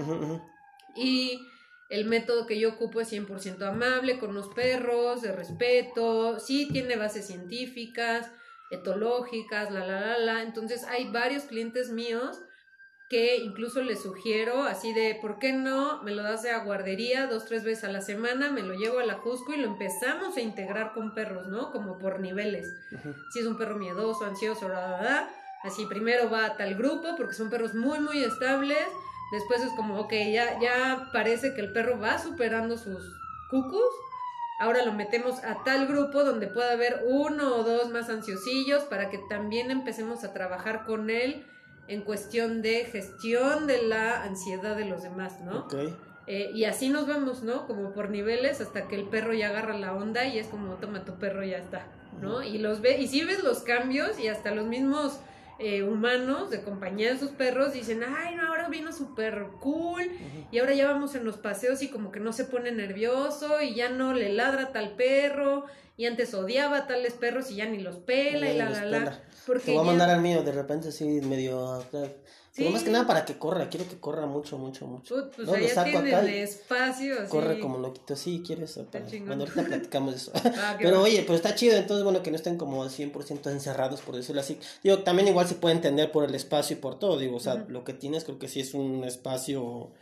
[0.97, 1.41] Y
[1.89, 6.97] el método que yo ocupo es 100% amable con los perros, de respeto, sí tiene
[6.97, 8.31] bases científicas,
[8.71, 10.43] etológicas, la, la, la, la.
[10.43, 12.41] Entonces hay varios clientes míos
[13.09, 16.03] que incluso les sugiero así de, ¿por qué no?
[16.03, 18.99] Me lo das de a guardería dos, tres veces a la semana, me lo llevo
[18.99, 21.71] a la Jusco y lo empezamos a integrar con perros, ¿no?
[21.71, 22.75] Como por niveles.
[23.33, 25.31] Si es un perro miedoso, ansioso, la, la,
[25.65, 28.87] Así, primero va a tal grupo porque son perros muy, muy estables.
[29.33, 33.03] Después es como, ok, ya, ya parece que el perro va superando sus
[33.51, 33.91] cucus.
[34.61, 39.09] Ahora lo metemos a tal grupo donde pueda haber uno o dos más ansiosillos para
[39.09, 41.47] que también empecemos a trabajar con él
[41.89, 45.61] en cuestión de gestión de la ansiedad de los demás, ¿no?
[45.61, 45.75] Ok.
[46.27, 47.67] Eh, y así nos vamos, ¿no?
[47.67, 51.05] Como por niveles hasta que el perro ya agarra la onda y es como, toma
[51.05, 51.87] tu perro, ya está,
[52.21, 52.43] ¿no?
[52.43, 55.21] Y los ve, y si ves los cambios y hasta los mismos
[55.59, 60.11] eh, humanos de compañía de sus perros dicen, ay, no, ahora vino súper cool
[60.51, 63.75] y ahora ya vamos en los paseos y como que no se pone nervioso y
[63.75, 67.79] ya no le ladra tal perro y antes odiaba a tales perros y ya ni
[67.79, 69.23] los pela y la, la, la.
[69.47, 71.85] Porque Te voy a mandar al mío, de repente sí, medio
[72.57, 75.31] pero más que nada para que corra, quiero que corra mucho, mucho, mucho.
[75.35, 75.55] pues ¿no?
[75.55, 77.29] allá tiene el espacio.
[77.29, 78.87] Corre como loquito, sí, quiero eso.
[79.27, 80.33] Bueno, ahorita platicamos eso.
[80.35, 84.15] Ah, pero oye, pero está chido, entonces bueno, que no estén como 100% encerrados, por
[84.15, 84.59] decirlo así.
[84.85, 87.65] Digo, también igual se puede entender por el espacio y por todo, digo, o sea,
[87.69, 89.93] lo que tienes creo que sí es un espacio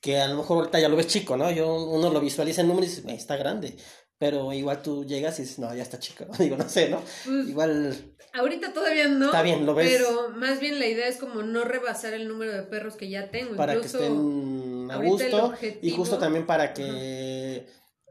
[0.00, 1.50] que a lo mejor ahorita ya lo ves chico, ¿no?
[1.50, 3.76] Yo, uno lo visualiza en números y dice, está grande.
[4.20, 6.26] Pero igual tú llegas y dices, no, ya está chico.
[6.38, 7.00] Digo, no sé, ¿no?
[7.24, 7.96] Pues, igual.
[8.34, 9.26] Ahorita todavía no.
[9.26, 9.90] Está bien, lo ves.
[9.90, 13.30] Pero más bien la idea es como no rebasar el número de perros que ya
[13.30, 13.56] tengo.
[13.56, 15.54] Para que estén a gusto.
[15.80, 17.66] Y justo también para que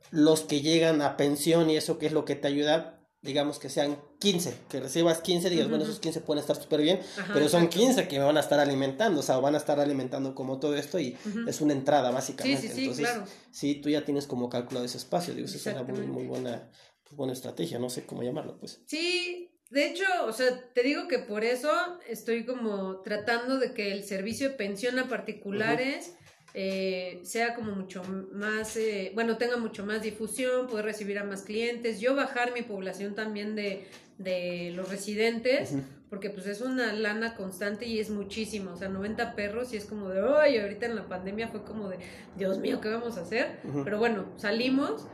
[0.10, 3.70] los que llegan a pensión y eso que es lo que te ayuda, digamos que
[3.70, 7.00] sean 15, que recibas 15, digas, bueno, esos 15 pueden estar súper bien,
[7.34, 10.34] pero son 15 que me van a estar alimentando, o sea, van a estar alimentando
[10.34, 11.18] como todo esto y
[11.48, 12.62] es una entrada básicamente.
[12.62, 13.26] Sí, sí, sí, Entonces, claro.
[13.52, 16.70] sí, tú ya tienes como calculado ese espacio, digo, eso es una muy, muy buena,
[17.04, 18.82] pues, buena estrategia, no sé cómo llamarlo, pues.
[18.86, 21.70] Sí, de hecho, o sea, te digo que por eso
[22.08, 26.14] estoy como tratando de que el servicio de pensión a particulares...
[26.56, 28.02] Eh, sea como mucho
[28.34, 32.64] más, eh, bueno, tenga mucho más difusión, poder recibir a más clientes, yo bajar mi
[32.64, 33.86] población también de,
[34.18, 35.76] de los residentes,
[36.10, 39.86] porque pues es una lana constante y es muchísimo, o sea, 90 perros y es
[39.86, 42.00] como de, ay, ahorita en la pandemia fue como de,
[42.36, 43.60] Dios mío, ¿qué vamos a hacer?
[43.84, 45.06] Pero bueno, salimos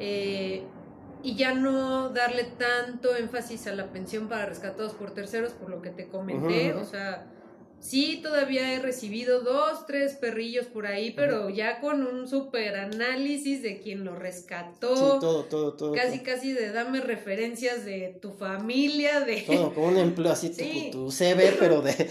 [0.00, 0.64] eh,
[1.22, 5.80] y ya no darle tanto énfasis a la pensión para rescatados por terceros, por lo
[5.80, 7.26] que te comenté, o sea
[7.80, 13.62] Sí, todavía he recibido dos, tres perrillos por ahí, pero ya con un super análisis
[13.62, 14.96] de quien lo rescató.
[14.96, 15.92] Sí, todo, todo, todo.
[15.92, 19.42] Casi, casi de dame referencias de tu familia, de...
[19.42, 20.50] Todo, como un empleo así,
[20.90, 22.10] tu, CV, pero de...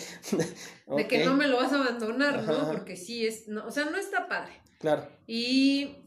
[0.96, 2.72] De, que no me lo vas a abandonar, ¿no?
[2.72, 3.48] Porque sí es...
[3.48, 4.54] No, o sea, no está padre.
[4.80, 5.08] Claro.
[5.26, 5.98] Y...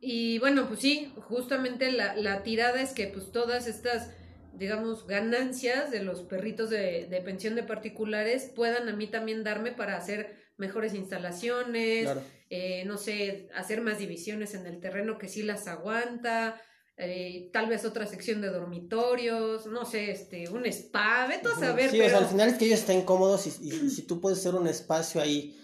[0.00, 4.10] Y bueno, pues sí, justamente la, la tirada es que pues todas estas
[4.58, 9.72] digamos, ganancias de los perritos de, de, pensión de particulares puedan a mí también darme
[9.72, 12.08] para hacer mejores instalaciones,
[12.50, 16.60] eh, no sé, hacer más divisiones en el terreno que sí las aguanta,
[16.96, 21.90] eh, tal vez otra sección de dormitorios, no sé, este, un spa, vete a saber.
[21.90, 24.40] Sí, o sea, al final es que ellos estén cómodos y, y si tú puedes
[24.40, 25.56] hacer un espacio ahí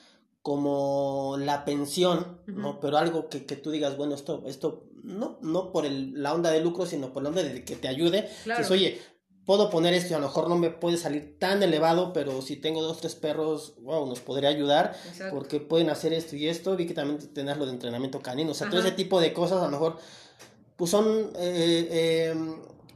[0.45, 2.79] como la pensión, ¿no?
[2.79, 6.51] Pero algo que, que, tú digas, bueno, esto, esto, no, no por el, la onda
[6.51, 8.29] de lucro, sino por la onda de que te ayude.
[8.43, 8.63] Claro.
[8.71, 9.01] oye,
[9.47, 12.57] puedo poner esto y a lo mejor no me puede salir tan elevado, pero si
[12.57, 15.35] tengo dos, tres perros, wow, nos podría ayudar, Exacto.
[15.35, 16.77] porque pueden hacer esto y esto.
[16.77, 18.77] Vi que también tenés lo de entrenamiento canino, o sea, Ajá.
[18.77, 19.97] todo ese tipo de cosas a lo mejor,
[20.77, 22.35] pues son eh, eh,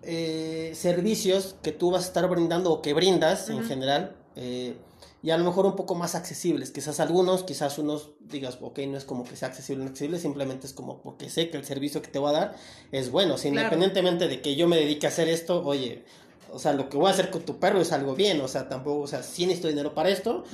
[0.03, 4.17] eh, servicios que tú vas a estar brindando o que brindas en general
[5.23, 6.71] y a lo mejor un poco más accesibles.
[6.71, 10.19] Quizás algunos, quizás unos digas, ok, no es como que sea accesible o no accesible,
[10.19, 12.57] simplemente es como porque sé que el servicio que te voy a dar
[12.93, 13.35] es bueno.
[13.35, 16.05] O independientemente de que yo me dedique a hacer esto, oye,
[16.53, 18.69] o sea, lo que voy a hacer con tu perro es algo bien, o sea,
[18.69, 20.45] tampoco, o sea, sí necesito dinero para esto,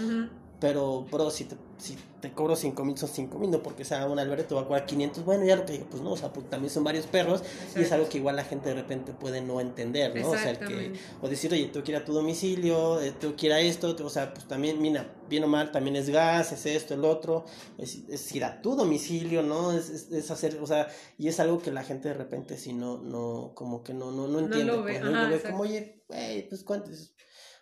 [0.61, 4.07] pero, bro, si te, si te cobro 5 mil, son 5 mil, no porque sea
[4.07, 5.25] un albergue te va a cobrar 500.
[5.25, 7.43] Bueno, ya lo que digo, pues no, o sea, porque también son varios perros
[7.77, 10.31] y es algo que igual la gente de repente puede no entender, ¿no?
[10.31, 13.47] O sea, que, o decir, oye, tengo que ir a tu domicilio, eh, tengo que
[13.47, 16.67] ir a esto, o sea, pues también, mira, bien o mal, también es gas, es
[16.67, 17.45] esto, el otro,
[17.79, 19.73] es, es ir a tu domicilio, ¿no?
[19.73, 22.99] Es, es, hacer, o sea, y es algo que la gente de repente, si no,
[22.99, 24.73] no, como que no, no, no entiende.
[24.73, 25.23] No lo ve, pues, ¿no?
[25.25, 27.14] lo ve como, oye, güey, pues cuántos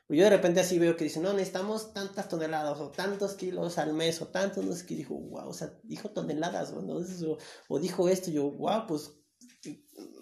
[0.08, 3.94] yo de repente así veo que dicen, no, necesitamos tantas toneladas o tantos kilos al
[3.94, 7.38] mes o tantos, no sé qué, dijo, wow, o sea, dijo toneladas, o,
[7.68, 9.12] o, dijo esto, yo, wow, pues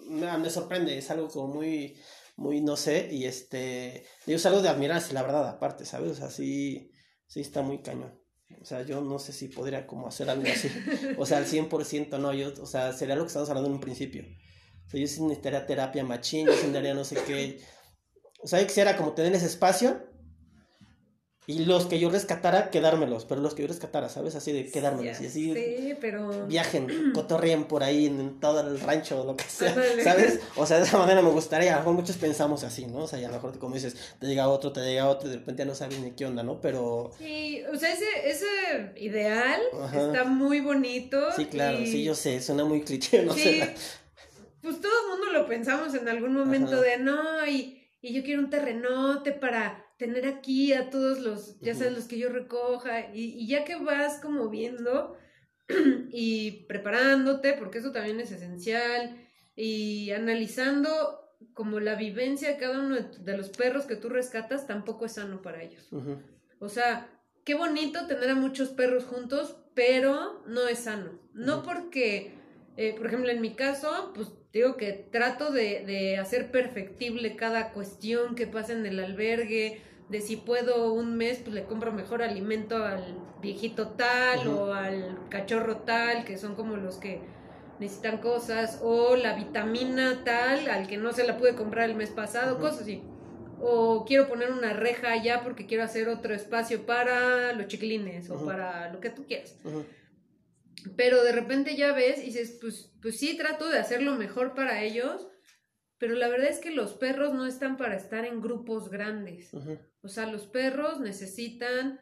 [0.07, 1.97] me, sorprende, es algo como muy,
[2.35, 6.11] muy, no sé, y este, es algo de admirarse, la verdad, aparte, ¿sabes?
[6.11, 6.91] O sea, sí,
[7.27, 8.19] sí está muy cañón.
[8.61, 10.69] O sea, yo no sé si podría como hacer algo así.
[11.17, 13.81] O sea, al 100% no, yo, o sea, sería lo que estamos hablando en un
[13.81, 14.23] principio.
[14.85, 17.61] O sea, yo sí necesitaría terapia machín, yo necesitaría no sé qué
[18.43, 20.11] o sea, yo quisiera como tener ese espacio
[21.47, 24.35] y los que yo rescatara, quedármelos, pero los que yo rescatara, ¿sabes?
[24.35, 25.19] Así de quedármelos.
[25.19, 26.45] y así sí, pero...
[26.45, 30.39] viajen, cotorreen por ahí en, todo el rancho o lo que sea, ¿sabes?
[30.55, 31.71] O sea, de esa manera me gustaría.
[31.71, 32.99] A lo mejor muchos pensamos así, ¿no?
[32.99, 35.31] O sea, y a lo mejor, como dices, te llega otro, te llega otro, y
[35.31, 36.61] de repente ya no sabes ni qué onda, ¿no?
[36.61, 37.11] Pero.
[37.17, 38.45] Sí, o sea, ese, ese
[38.97, 39.61] ideal
[39.93, 41.31] está muy bonito.
[41.35, 43.75] Sí, claro, sí, yo sé, suena muy cliché, no sí, sé.
[44.61, 48.41] Pues todo el mundo lo pensamos en algún momento de no, y y yo quiero
[48.41, 53.45] un terrenote para tener aquí a todos los, ya sabes, los que yo recoja, y,
[53.45, 55.15] ya que vas como viendo
[56.11, 59.15] y preparándote, porque eso también es esencial,
[59.55, 61.19] y analizando
[61.53, 65.43] como la vivencia de cada uno de, los perros que tú rescatas, tampoco es sano
[65.43, 65.87] para ellos.
[66.59, 67.07] O sea,
[67.43, 71.19] qué bonito tener a muchos perros juntos, pero no es sano.
[71.33, 72.33] No porque,
[72.77, 77.71] eh, por ejemplo, en mi caso, pues digo que trato de, de, hacer perfectible cada
[77.71, 82.21] cuestión que pasa en el albergue, de si puedo un mes, pues le compro mejor
[82.21, 87.21] alimento al viejito tal o al cachorro tal, que son como los que
[87.79, 92.09] necesitan cosas, o la vitamina tal, al que no se la pude comprar el mes
[92.09, 93.01] pasado, cosas así.
[93.61, 98.45] O quiero poner una reja allá porque quiero hacer otro espacio para los chiquilines o
[98.45, 99.55] para lo que tú quieras.
[100.95, 104.83] Pero de repente ya ves y dices, pues, pues sí, trato de hacerlo mejor para
[104.83, 105.27] ellos,
[105.97, 109.51] pero la verdad es que los perros no están para estar en grupos grandes.
[110.01, 111.99] O sea, los perros necesitan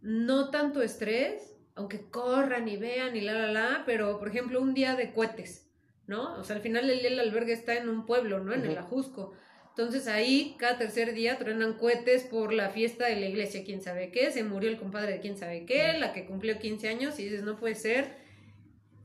[0.00, 4.74] no tanto estrés, aunque corran y vean y la, la, la, pero por ejemplo un
[4.74, 5.70] día de cohetes,
[6.06, 6.38] ¿no?
[6.38, 8.52] O sea, al final el, el albergue está en un pueblo, ¿no?
[8.52, 9.32] En el Ajusco.
[9.78, 14.10] Entonces ahí cada tercer día truenan cohetes por la fiesta de la iglesia, quién sabe
[14.10, 17.22] qué, se murió el compadre de quién sabe qué, la que cumplió 15 años y
[17.22, 18.16] dices, no puede ser.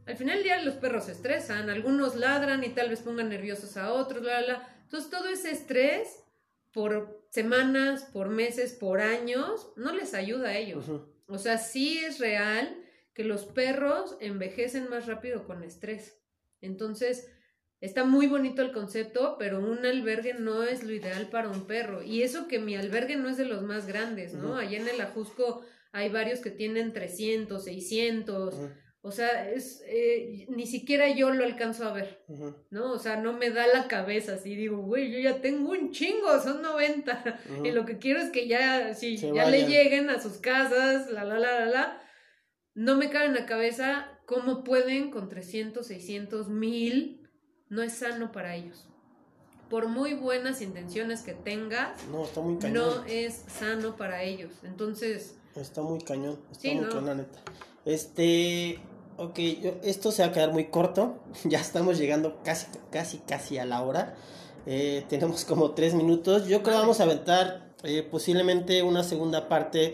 [0.07, 3.78] Al final del día los perros se estresan, algunos ladran y tal vez pongan nerviosos
[3.78, 4.67] a otros, la, la.
[4.86, 6.24] Entonces todo ese estrés
[6.71, 10.89] por semanas, por meses, por años, no les ayuda a ellos.
[11.28, 16.19] O sea, sí es real que los perros envejecen más rápido con estrés.
[16.61, 17.30] Entonces,
[17.84, 22.01] Está muy bonito el concepto, pero un albergue no es lo ideal para un perro.
[22.01, 24.55] Y eso que mi albergue no es de los más grandes, ¿no?
[24.55, 28.55] Allá en el Ajusco hay varios que tienen 300, 600.
[29.01, 32.23] O sea, es, eh, ni siquiera yo lo alcanzo a ver,
[32.69, 32.93] ¿no?
[32.93, 36.39] O sea, no me da la cabeza así, digo, güey, yo ya tengo un chingo,
[36.41, 37.41] son 90.
[37.65, 41.25] Y lo que quiero es que ya, si ya le lleguen a sus casas, la,
[41.25, 42.01] la, la, la, la.
[42.75, 47.22] No me cabe en la cabeza cómo pueden con 300, 600, 1000
[47.74, 48.86] no es sano para ellos.
[49.69, 52.97] Por muy buenas intenciones que tengas, no, está muy cañón.
[52.97, 54.51] no es sano para ellos.
[54.63, 55.36] Entonces...
[55.55, 57.39] Está muy cañón, está muy cañón, neta.
[57.86, 58.80] Este,
[59.17, 59.39] ok,
[59.84, 61.17] esto se va a quedar muy corto.
[61.45, 64.15] Ya estamos llegando casi, casi, casi a la hora.
[64.67, 66.47] Eh, tenemos como tres minutos.
[66.47, 69.93] Yo creo que vamos a aventar eh, posiblemente una segunda parte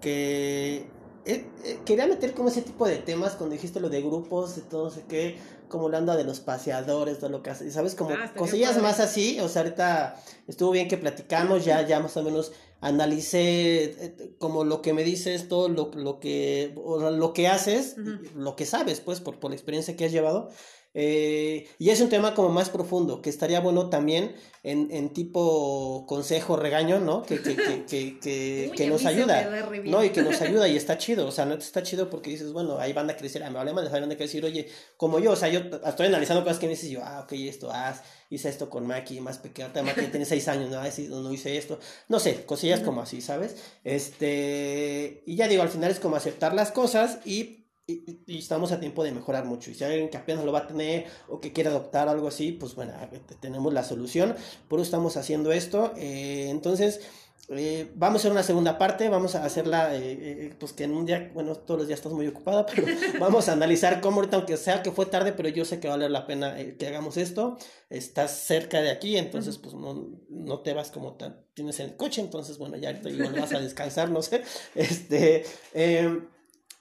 [0.00, 0.86] que
[1.24, 1.44] eh,
[1.84, 4.90] quería meter como ese tipo de temas cuando dijiste lo de grupos, de todo, no
[4.90, 5.36] sé qué
[5.68, 7.94] como la onda de los paseadores, todo lo que hace, ¿sabes?
[7.94, 12.16] Como ah, cosillas más así, o sea, ahorita estuvo bien que platicamos, ya, ya más
[12.16, 12.52] o menos
[12.86, 17.96] analicé eh, como lo que me dices, todo lo, lo que, lo que haces,
[18.34, 20.50] lo que sabes, pues, por, por la experiencia que has llevado,
[20.98, 26.06] eh, y es un tema como más profundo, que estaría bueno también en, en tipo
[26.08, 27.22] consejo, regaño, ¿no?
[27.22, 30.02] Que, que, que, que, que nos ayuda, ¿no?
[30.02, 32.78] Y que nos ayuda y está chido, o sea, no está chido porque dices, bueno,
[32.78, 35.36] ahí van a crecer, a me vale más, van a decir, oye, como yo, o
[35.36, 38.70] sea, yo estoy analizando cosas que me dices, yo, ah, ok, esto, haz, hice esto
[38.70, 42.80] con Maki, más pequeña, Maki tiene seis años, no, no hice esto, no sé, cosillas
[42.80, 43.56] como así, ¿sabes?
[43.84, 48.80] Este, y ya digo, al final es como aceptar las cosas y y, estamos a
[48.80, 49.70] tiempo de mejorar mucho.
[49.70, 52.28] Y si hay alguien que apenas lo va a tener o que quiere adoptar algo
[52.28, 52.92] así, pues bueno,
[53.40, 54.34] tenemos la solución.
[54.68, 55.92] Por eso estamos haciendo esto.
[55.96, 57.00] Eh, entonces,
[57.48, 59.08] eh, vamos a hacer una segunda parte.
[59.08, 62.26] Vamos a hacerla, eh, pues que en un día, bueno, todos los días estás muy
[62.26, 62.86] ocupada, pero
[63.20, 66.08] vamos a analizar cómo ahorita, aunque sea que fue tarde, pero yo sé que vale
[66.08, 67.56] la pena que hagamos esto.
[67.90, 72.20] Estás cerca de aquí, entonces, pues no, no te vas como tan, tienes el coche,
[72.20, 74.42] entonces, bueno, ya ahorita vas a descansar, no sé.
[74.74, 75.44] Este.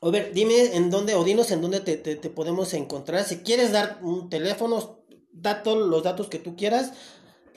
[0.06, 3.24] A ver, dime en dónde, o dinos en dónde te, te, podemos encontrar.
[3.24, 5.00] Si quieres dar un teléfono,
[5.32, 6.92] da todos los datos que tú quieras,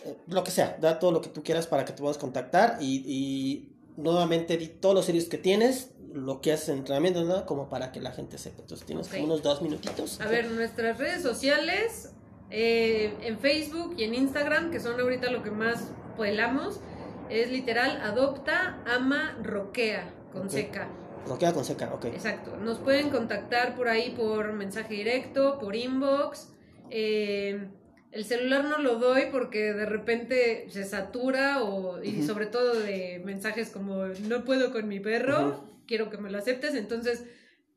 [0.04, 2.78] eh, lo que sea, da todo lo que tú quieras para que te puedas contactar
[2.80, 7.44] y, y nuevamente di todos los servicios que tienes, lo que haces en entrenamiento, ¿no?
[7.44, 8.62] Como para que la gente sepa.
[8.62, 10.20] Entonces tienes unos dos minutitos.
[10.20, 12.12] A ver, nuestras redes sociales,
[12.50, 16.80] eh, en Facebook y en Instagram, que son ahorita lo que más puelamos,
[17.28, 20.88] es literal, adopta, ama, roquea, con seca.
[21.26, 22.06] Roquea con seca, ok.
[22.06, 22.56] Exacto.
[22.56, 26.48] Nos pueden contactar por ahí por mensaje directo, por inbox.
[26.90, 27.68] Eh,
[28.10, 33.22] el celular no lo doy porque de repente se satura o, y sobre todo de
[33.24, 37.24] mensajes como no puedo con mi perro, quiero que me lo aceptes, entonces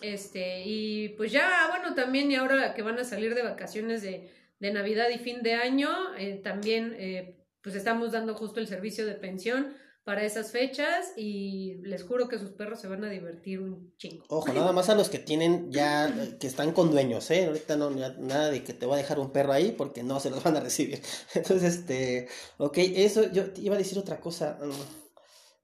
[0.00, 4.30] Este, y pues ya, bueno, también y ahora que van a salir de vacaciones de,
[4.60, 9.06] de Navidad y fin de año, eh, también eh, pues estamos dando justo el servicio
[9.06, 13.60] de pensión para esas fechas y les juro que sus perros se van a divertir
[13.60, 14.24] un chingo.
[14.28, 17.44] Ojo, nada más a los que tienen ya, que están con dueños, ¿eh?
[17.44, 20.30] Ahorita no, nada de que te voy a dejar un perro ahí porque no se
[20.30, 21.02] los van a recibir.
[21.34, 24.58] Entonces, este, ok, eso, yo iba a decir otra cosa.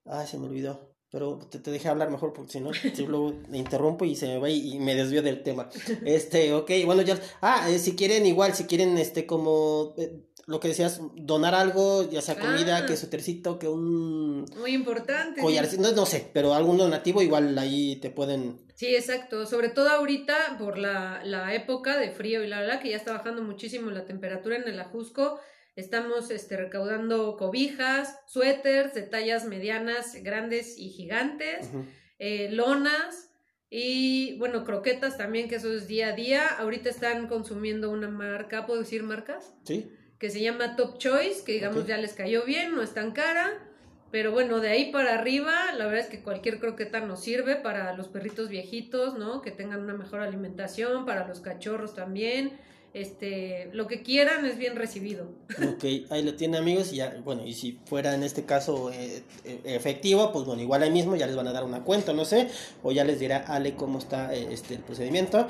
[0.05, 0.94] Ah, se me olvidó.
[1.15, 2.73] Pero te, te dejé hablar mejor porque si no,
[3.09, 5.69] luego me interrumpo y se me va y, me desvío del tema.
[6.05, 7.17] Este, ok, bueno, ya.
[7.41, 9.95] Ah, eh, si quieren, igual, si quieren, este, como.
[9.97, 12.87] Eh, lo que decías, donar algo, ya sea comida, ah.
[12.87, 14.45] que su tercito, que un...
[14.59, 15.41] Muy importante.
[15.79, 18.61] no, no sé, pero algún donativo igual ahí te pueden...
[18.75, 22.91] Sí, exacto, sobre todo ahorita por la, la época de frío y la verdad que
[22.91, 25.41] ya está bajando muchísimo la temperatura en el Ajusco,
[25.77, 31.71] estamos este, recaudando cobijas, suéteres de tallas medianas, grandes y gigantes,
[32.19, 33.31] eh, lonas,
[33.71, 36.47] y bueno, croquetas también, que eso es día a día.
[36.47, 39.53] Ahorita están consumiendo una marca, ¿puedo decir marcas?
[39.65, 39.91] Sí
[40.25, 43.53] que se llama Top Choice, que digamos ya les cayó bien, no es tan cara.
[44.11, 47.95] Pero bueno, de ahí para arriba, la verdad es que cualquier croqueta nos sirve para
[47.95, 49.43] los perritos viejitos, ¿no?
[49.43, 52.53] Que tengan una mejor alimentación, para los cachorros también
[52.95, 55.27] este, lo que quieran es bien recibido.
[55.59, 59.25] Ok, ahí lo tiene amigos y ya, bueno, y si fuera en este caso eh,
[59.45, 62.25] eh, efectivo, pues bueno, igual ahí mismo ya les van a dar una cuenta, no
[62.25, 62.49] sé,
[62.85, 65.49] o ya les dirá Ale cómo está eh, este, el procedimiento.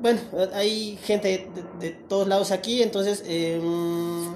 [0.00, 0.20] bueno,
[0.52, 4.34] hay gente de, todos lados aquí, entonces em,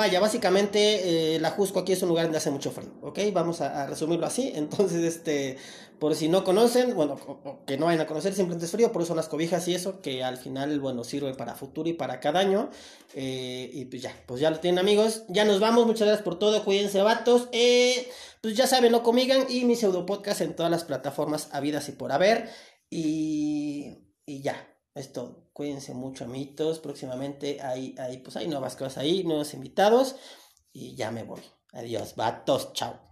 [0.00, 3.18] vaya, básicamente eh, la Jusco aquí es un lugar donde hace mucho frío, ¿ok?
[3.34, 4.50] Vamos a, resumirlo así.
[4.54, 5.58] Entonces, este,
[5.98, 7.18] por si no conocen, bueno,
[7.66, 10.24] que no vayan a conocer, simplemente es frío, por eso las cobijas y eso, que
[10.24, 12.70] al final, bueno, sirve para futuro y para cada año.
[13.14, 15.24] Eh, y pues ya, pues ya lo tienen amigos.
[15.28, 17.48] Ya nos vamos, muchas gracias por todo, cuídense vatos.
[17.52, 21.90] Eh, pues ya saben, lo comigan y mi pseudo podcast en todas las plataformas habidas
[21.90, 22.48] y por haber.
[22.88, 26.78] Y, y ya, esto, cuídense mucho, amitos.
[26.78, 30.16] Próximamente hay, hay, pues hay nuevas cosas ahí, nuevos invitados.
[30.72, 31.42] Y ya me voy.
[31.72, 33.09] Adiós, vatos, chao.